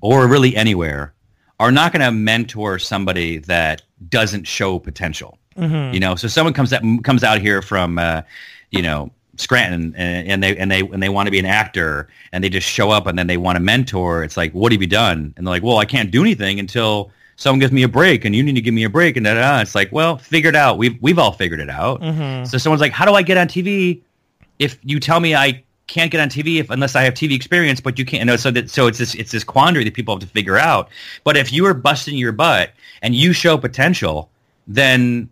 [0.00, 1.14] or really anywhere
[1.60, 5.38] are not going to mentor somebody that doesn't show potential.
[5.56, 5.94] Mm-hmm.
[5.94, 8.22] You know, so someone comes out comes out here from uh,
[8.70, 12.08] you know Scranton and, and, they and they and they want to be an actor
[12.32, 14.22] and they just show up and then they want a mentor.
[14.22, 15.34] It's like, what have you done?
[15.36, 18.34] And they're like, well, I can't do anything until someone gives me a break and
[18.34, 19.60] you need to give me a break and da da.
[19.60, 20.78] It's like, well, figure it out.
[20.78, 22.00] We've we've all figured it out.
[22.00, 22.44] Mm-hmm.
[22.44, 24.00] So someone's like, how do I get on TV?
[24.58, 27.80] If you tell me I can't get on TV if, unless I have TV experience,
[27.80, 28.26] but you can't.
[28.26, 30.88] Know, so that so it's this it's this quandary that people have to figure out.
[31.24, 32.70] But if you are busting your butt
[33.02, 34.30] and you show potential,
[34.66, 35.28] then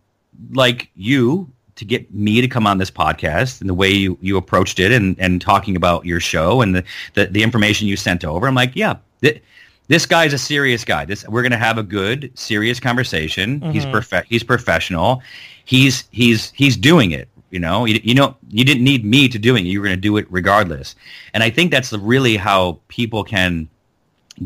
[0.52, 4.36] like you to get me to come on this podcast and the way you, you
[4.36, 8.24] approached it and, and talking about your show and the, the, the information you sent
[8.24, 9.42] over, I'm like, yeah, th-
[9.88, 11.04] this guy's a serious guy.
[11.04, 13.60] This we're gonna have a good, serious conversation.
[13.60, 13.72] Mm-hmm.
[13.72, 14.28] He's perfect.
[14.28, 15.22] He's professional.
[15.64, 17.28] He's he's he's doing it.
[17.50, 19.68] You know, you, you know, you didn't need me to doing it.
[19.68, 20.96] You were going to do it regardless.
[21.34, 23.68] And I think that's really how people can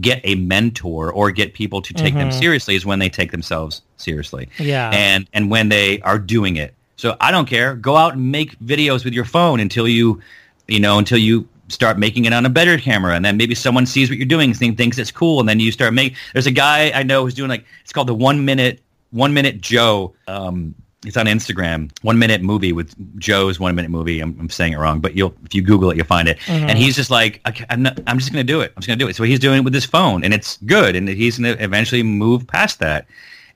[0.00, 2.30] get a mentor or get people to take mm-hmm.
[2.30, 4.48] them seriously is when they take themselves seriously.
[4.58, 4.90] Yeah.
[4.92, 6.74] And and when they are doing it.
[6.96, 7.74] So I don't care.
[7.74, 10.20] Go out and make videos with your phone until you,
[10.66, 13.86] you know, until you start making it on a better camera and then maybe someone
[13.86, 16.52] sees what you're doing and thinks it's cool and then you start making there's a
[16.52, 18.80] guy i know who's doing like it's called the one minute
[19.10, 20.76] one minute joe um,
[21.06, 21.90] it's on Instagram.
[22.02, 24.20] One minute movie with Joe's one minute movie.
[24.20, 26.38] I'm, I'm saying it wrong, but you'll if you Google it, you'll find it.
[26.40, 26.68] Mm-hmm.
[26.68, 27.40] And he's just like,
[27.70, 28.72] I'm, not, I'm just going to do it.
[28.76, 29.14] I'm just going to do it.
[29.14, 30.96] So he's doing it with his phone, and it's good.
[30.96, 33.06] And he's to eventually move past that.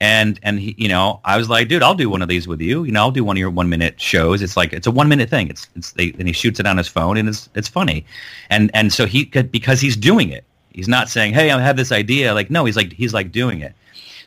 [0.01, 2.61] And and he, you know, I was like, dude, I'll do one of these with
[2.61, 2.85] you.
[2.85, 4.41] You know, I'll do one of your one minute shows.
[4.41, 5.49] It's like it's a one minute thing.
[5.49, 8.07] It's it's they, and he shoots it on his phone, and it's it's funny.
[8.49, 10.45] And and so he because he's doing it.
[10.71, 12.33] He's not saying, hey, I have this idea.
[12.33, 13.75] Like no, he's like he's like doing it.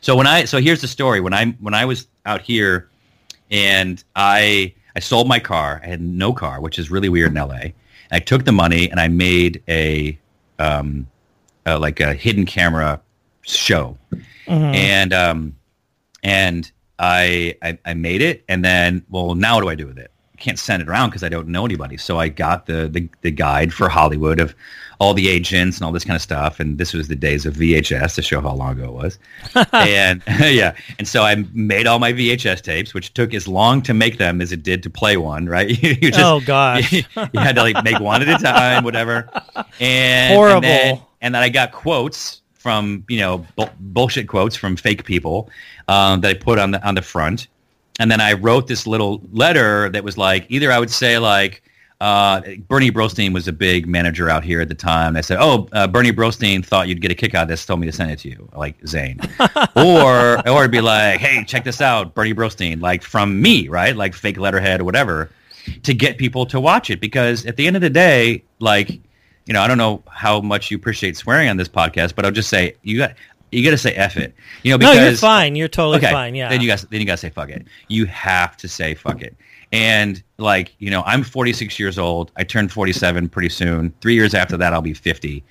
[0.00, 1.20] So when I so here's the story.
[1.20, 2.88] When I when I was out here
[3.50, 5.80] and I I sold my car.
[5.82, 7.70] I had no car, which is really weird in LA.
[8.10, 10.18] I took the money and I made a
[10.58, 11.06] um,
[11.66, 13.00] uh, like a hidden camera
[13.42, 14.52] show, mm-hmm.
[14.52, 15.56] and um,
[16.24, 19.98] and I, I I made it, and then well, now what do I do with
[19.98, 20.10] it?
[20.32, 21.96] I can't send it around because I don't know anybody.
[21.96, 24.54] So I got the, the the guide for Hollywood of
[25.00, 26.60] all the agents and all this kind of stuff.
[26.60, 29.18] And this was the days of VHS to show how long ago it was.
[29.72, 33.94] and yeah, and so I made all my VHS tapes, which took as long to
[33.94, 35.46] make them as it did to play one.
[35.46, 35.68] Right?
[35.82, 37.02] you just, oh gosh, you,
[37.32, 39.28] you, had to like make one at a time, whatever.
[39.80, 40.56] And horrible.
[40.56, 45.04] And then, and then I got quotes from you know bu- bullshit quotes from fake
[45.04, 45.50] people
[45.88, 47.46] um, that I put on the on the front.
[48.00, 51.62] And then I wrote this little letter that was like either I would say like
[52.00, 55.14] uh, Bernie Brillstein was a big manager out here at the time.
[55.14, 57.66] I said, "Oh, uh, Bernie Brillstein thought you'd get a kick out of this.
[57.66, 59.20] Told me to send it to you, like Zane."
[59.76, 63.94] or or it'd be like, "Hey, check this out, Bernie Brillstein, like from me, right?
[63.94, 65.30] Like fake letterhead or whatever,
[65.82, 66.98] to get people to watch it.
[66.98, 69.00] Because at the end of the day, like,
[69.46, 72.30] you know, I don't know how much you appreciate swearing on this podcast, but I'll
[72.30, 73.14] just say you got
[73.50, 74.34] you got to say F it.
[74.62, 75.56] You know, because no, you're fine.
[75.56, 76.34] You're totally okay, fine.
[76.34, 76.48] Yeah.
[76.48, 77.66] Then you got then you got to say fuck it.
[77.88, 79.36] You have to say fuck it.
[79.72, 82.30] And like, you know, I'm 46 years old.
[82.36, 83.92] I turned 47 pretty soon.
[84.00, 85.42] Three years after that, I'll be 50.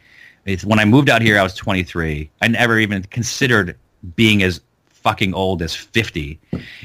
[0.45, 2.29] It's, when I moved out here, I was 23.
[2.41, 3.77] I never even considered
[4.15, 6.39] being as fucking old as 50.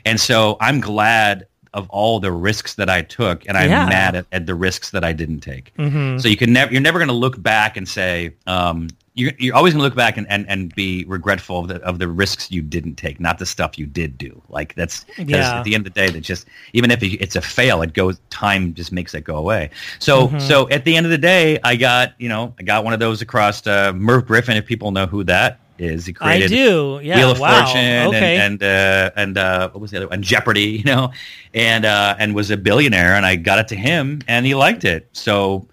[0.05, 1.47] And so I'm glad
[1.79, 3.87] of all the risks that I took, and I'm yeah.
[3.87, 5.73] mad at, at, the risks that I didn't take.
[5.77, 6.19] Mm-hmm.
[6.19, 9.55] So you can never, you're never going to look back and say, um, you're, you're
[9.55, 12.51] always going to look back and, and, and be regretful of the, of the risks
[12.51, 14.43] you didn't take, not the stuff you did do.
[14.49, 15.59] Like that's yeah.
[15.59, 18.21] at the end of the day, that just even if it's a fail, it goes
[18.31, 19.71] time just makes it go away.
[20.01, 20.39] So mm-hmm.
[20.41, 23.01] so at the end of the day, I got you know I got one of
[23.01, 24.57] those across uh, Merv Griffin.
[24.57, 27.65] If people know who that is, he created I do yeah Wheel of wow.
[27.65, 28.37] Fortune okay.
[28.37, 30.23] and and uh, and uh, what was the other one?
[30.23, 31.13] Jeopardy, you know,
[31.55, 34.85] and uh, and was a billionaire, and I got it to him, and he liked
[34.85, 35.09] it.
[35.13, 35.69] So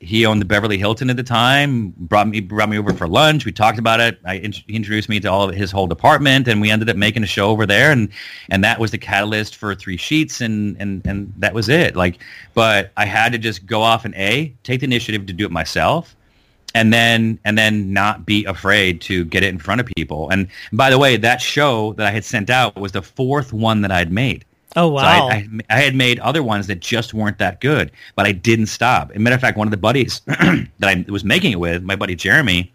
[0.00, 1.92] he owned the Beverly Hilton at the time.
[1.96, 3.44] brought me brought me over for lunch.
[3.44, 4.18] We talked about it.
[4.24, 7.24] I he introduced me to all of his whole department, and we ended up making
[7.24, 7.90] a show over there.
[7.90, 8.08] and
[8.50, 11.96] And that was the catalyst for Three Sheets, and and and that was it.
[11.96, 12.20] Like,
[12.54, 15.50] but I had to just go off and a take the initiative to do it
[15.50, 16.14] myself,
[16.74, 20.28] and then and then not be afraid to get it in front of people.
[20.30, 23.80] And by the way, that show that I had sent out was the fourth one
[23.82, 24.44] that I'd made.
[24.76, 25.02] Oh wow!
[25.02, 28.32] So I, I, I, had made other ones that just weren't that good, but I
[28.32, 29.10] didn't stop.
[29.10, 31.82] As a matter of fact, one of the buddies that I was making it with,
[31.82, 32.70] my buddy Jeremy,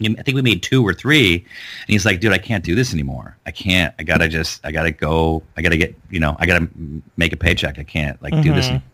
[0.00, 2.92] I think we made two or three, and he's like, "Dude, I can't do this
[2.92, 3.36] anymore.
[3.46, 3.94] I can't.
[3.98, 4.64] I gotta just.
[4.64, 5.42] I gotta go.
[5.56, 5.94] I gotta get.
[6.10, 6.68] You know, I gotta
[7.16, 7.78] make a paycheck.
[7.78, 8.42] I can't like mm-hmm.
[8.42, 8.86] do this." Mm-hmm.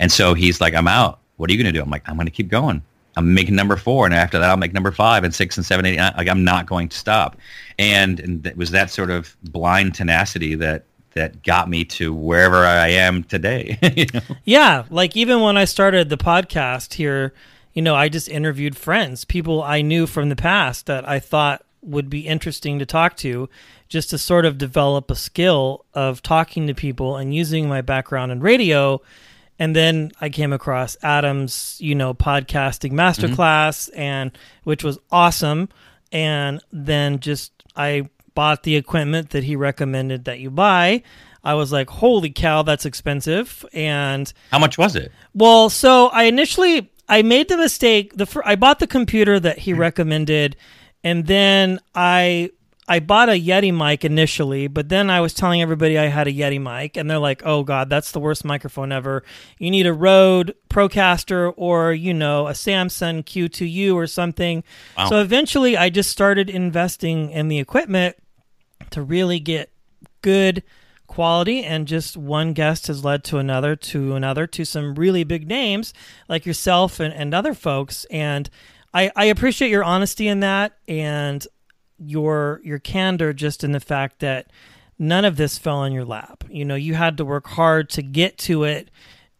[0.00, 1.20] And so he's like, "I'm out.
[1.38, 2.82] What are you gonna do?" I'm like, "I'm gonna keep going."
[3.20, 5.86] I'm making number four, and after that, I'll make number five and six and seven,
[5.86, 5.98] eight.
[5.98, 7.36] Like I'm not going to stop,
[7.78, 12.64] and and it was that sort of blind tenacity that that got me to wherever
[12.64, 13.78] I am today.
[13.96, 14.36] you know?
[14.44, 17.34] Yeah, like even when I started the podcast here,
[17.72, 21.64] you know, I just interviewed friends, people I knew from the past that I thought
[21.82, 23.48] would be interesting to talk to,
[23.88, 28.32] just to sort of develop a skill of talking to people and using my background
[28.32, 29.00] in radio.
[29.60, 34.00] And then I came across Adam's, you know, podcasting masterclass, mm-hmm.
[34.00, 35.68] and which was awesome.
[36.10, 41.02] And then just I bought the equipment that he recommended that you buy.
[41.44, 45.12] I was like, "Holy cow, that's expensive!" And how much was it?
[45.34, 48.16] Well, so I initially I made the mistake.
[48.16, 50.56] The fir- I bought the computer that he recommended,
[51.04, 52.50] and then I
[52.90, 56.32] I bought a Yeti mic initially, but then I was telling everybody I had a
[56.32, 59.22] Yeti mic, and they're like, "Oh God, that's the worst microphone ever.
[59.58, 64.64] You need a Rode Procaster or you know a Samson Q2U or something."
[64.98, 65.08] Wow.
[65.08, 68.16] So eventually, I just started investing in the equipment
[68.90, 69.70] to really get
[70.20, 70.64] good
[71.06, 75.46] quality and just one guest has led to another to another to some really big
[75.46, 75.92] names
[76.28, 78.48] like yourself and, and other folks and
[78.94, 81.44] I, I appreciate your honesty in that and
[82.00, 84.46] your your candor just in the fact that
[84.98, 86.44] none of this fell on your lap.
[86.50, 88.90] You know you had to work hard to get to it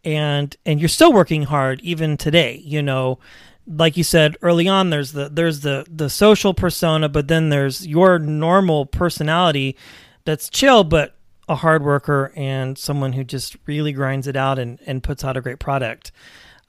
[0.03, 3.19] and and you're still working hard even today you know.
[3.67, 7.85] Like you said early on there's the there's the the social persona but then there's
[7.85, 9.77] your normal personality
[10.25, 11.15] that's chill but
[11.47, 15.37] a hard worker and someone who just really grinds it out and, and puts out
[15.37, 16.11] a great product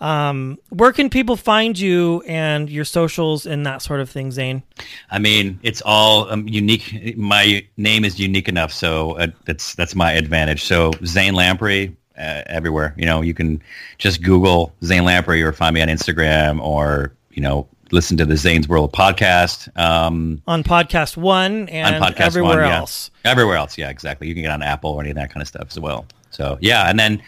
[0.03, 4.63] um, where can people find you and your socials and that sort of thing, Zane?
[5.11, 7.17] I mean, it's all um, unique.
[7.17, 10.65] My name is unique enough, so uh, that's that's my advantage.
[10.65, 12.95] So Zane Lamprey, uh, everywhere.
[12.97, 13.63] You know, you can
[13.99, 18.37] just Google Zane Lamprey or find me on Instagram or, you know, listen to the
[18.37, 19.75] Zane's World podcast.
[19.79, 23.11] Um, on Podcast One and on podcast everywhere one, else.
[23.25, 23.31] Yeah.
[23.31, 24.29] Everywhere else, yeah, exactly.
[24.29, 26.07] You can get on Apple or any of that kind of stuff as well.
[26.31, 27.23] So, yeah, and then,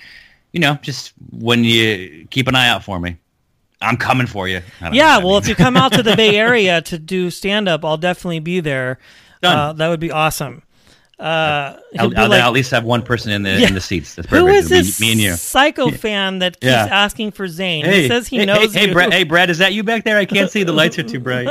[0.54, 3.18] you know, just when you keep an eye out for me.
[3.82, 4.62] I'm coming for you.
[4.92, 7.98] Yeah, well, if you come out to the Bay Area to do stand up, I'll
[7.98, 8.98] definitely be there.
[9.42, 10.62] Uh, that would be awesome.
[11.18, 13.68] Uh, I'll, I'll, like, I'll, at least have one person in the yeah.
[13.68, 14.14] in the seats.
[14.14, 14.48] That's perfect.
[14.48, 15.34] Who is this me, me and you.
[15.34, 16.88] psycho fan that keeps yeah.
[16.90, 17.84] asking for Zane?
[17.84, 18.72] Hey, he says he hey, knows.
[18.72, 20.16] Hey, hey, Brad, hey, Brad, is that you back there?
[20.16, 20.62] I can't see.
[20.62, 21.46] The lights are too bright.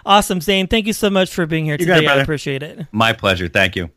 [0.06, 0.66] awesome, Zane.
[0.66, 2.04] Thank you so much for being here you today.
[2.04, 2.86] It, I appreciate it.
[2.90, 3.48] My pleasure.
[3.48, 3.90] Thank you.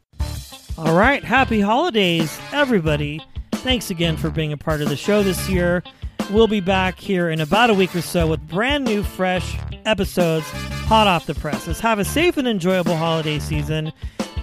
[0.77, 1.23] All right.
[1.23, 3.21] Happy holidays, everybody.
[3.61, 5.83] Thanks again for being a part of the show this year.
[6.31, 9.55] We'll be back here in about a week or so with brand new, fresh
[9.85, 10.47] episodes
[10.87, 11.79] hot off the presses.
[11.79, 13.93] Have a safe and enjoyable holiday season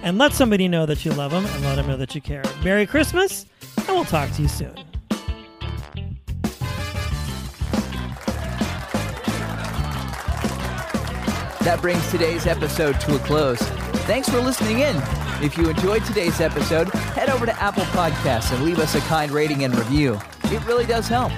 [0.03, 2.43] and let somebody know that you love them and let them know that you care.
[2.63, 3.45] Merry Christmas,
[3.77, 4.73] and we'll talk to you soon.
[11.61, 13.61] That brings today's episode to a close.
[14.09, 14.95] Thanks for listening in.
[15.39, 19.31] If you enjoyed today's episode, head over to Apple Podcasts and leave us a kind
[19.31, 20.19] rating and review.
[20.45, 21.31] It really does help.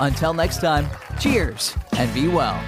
[0.00, 0.88] Until next time,
[1.20, 2.58] cheers and be well.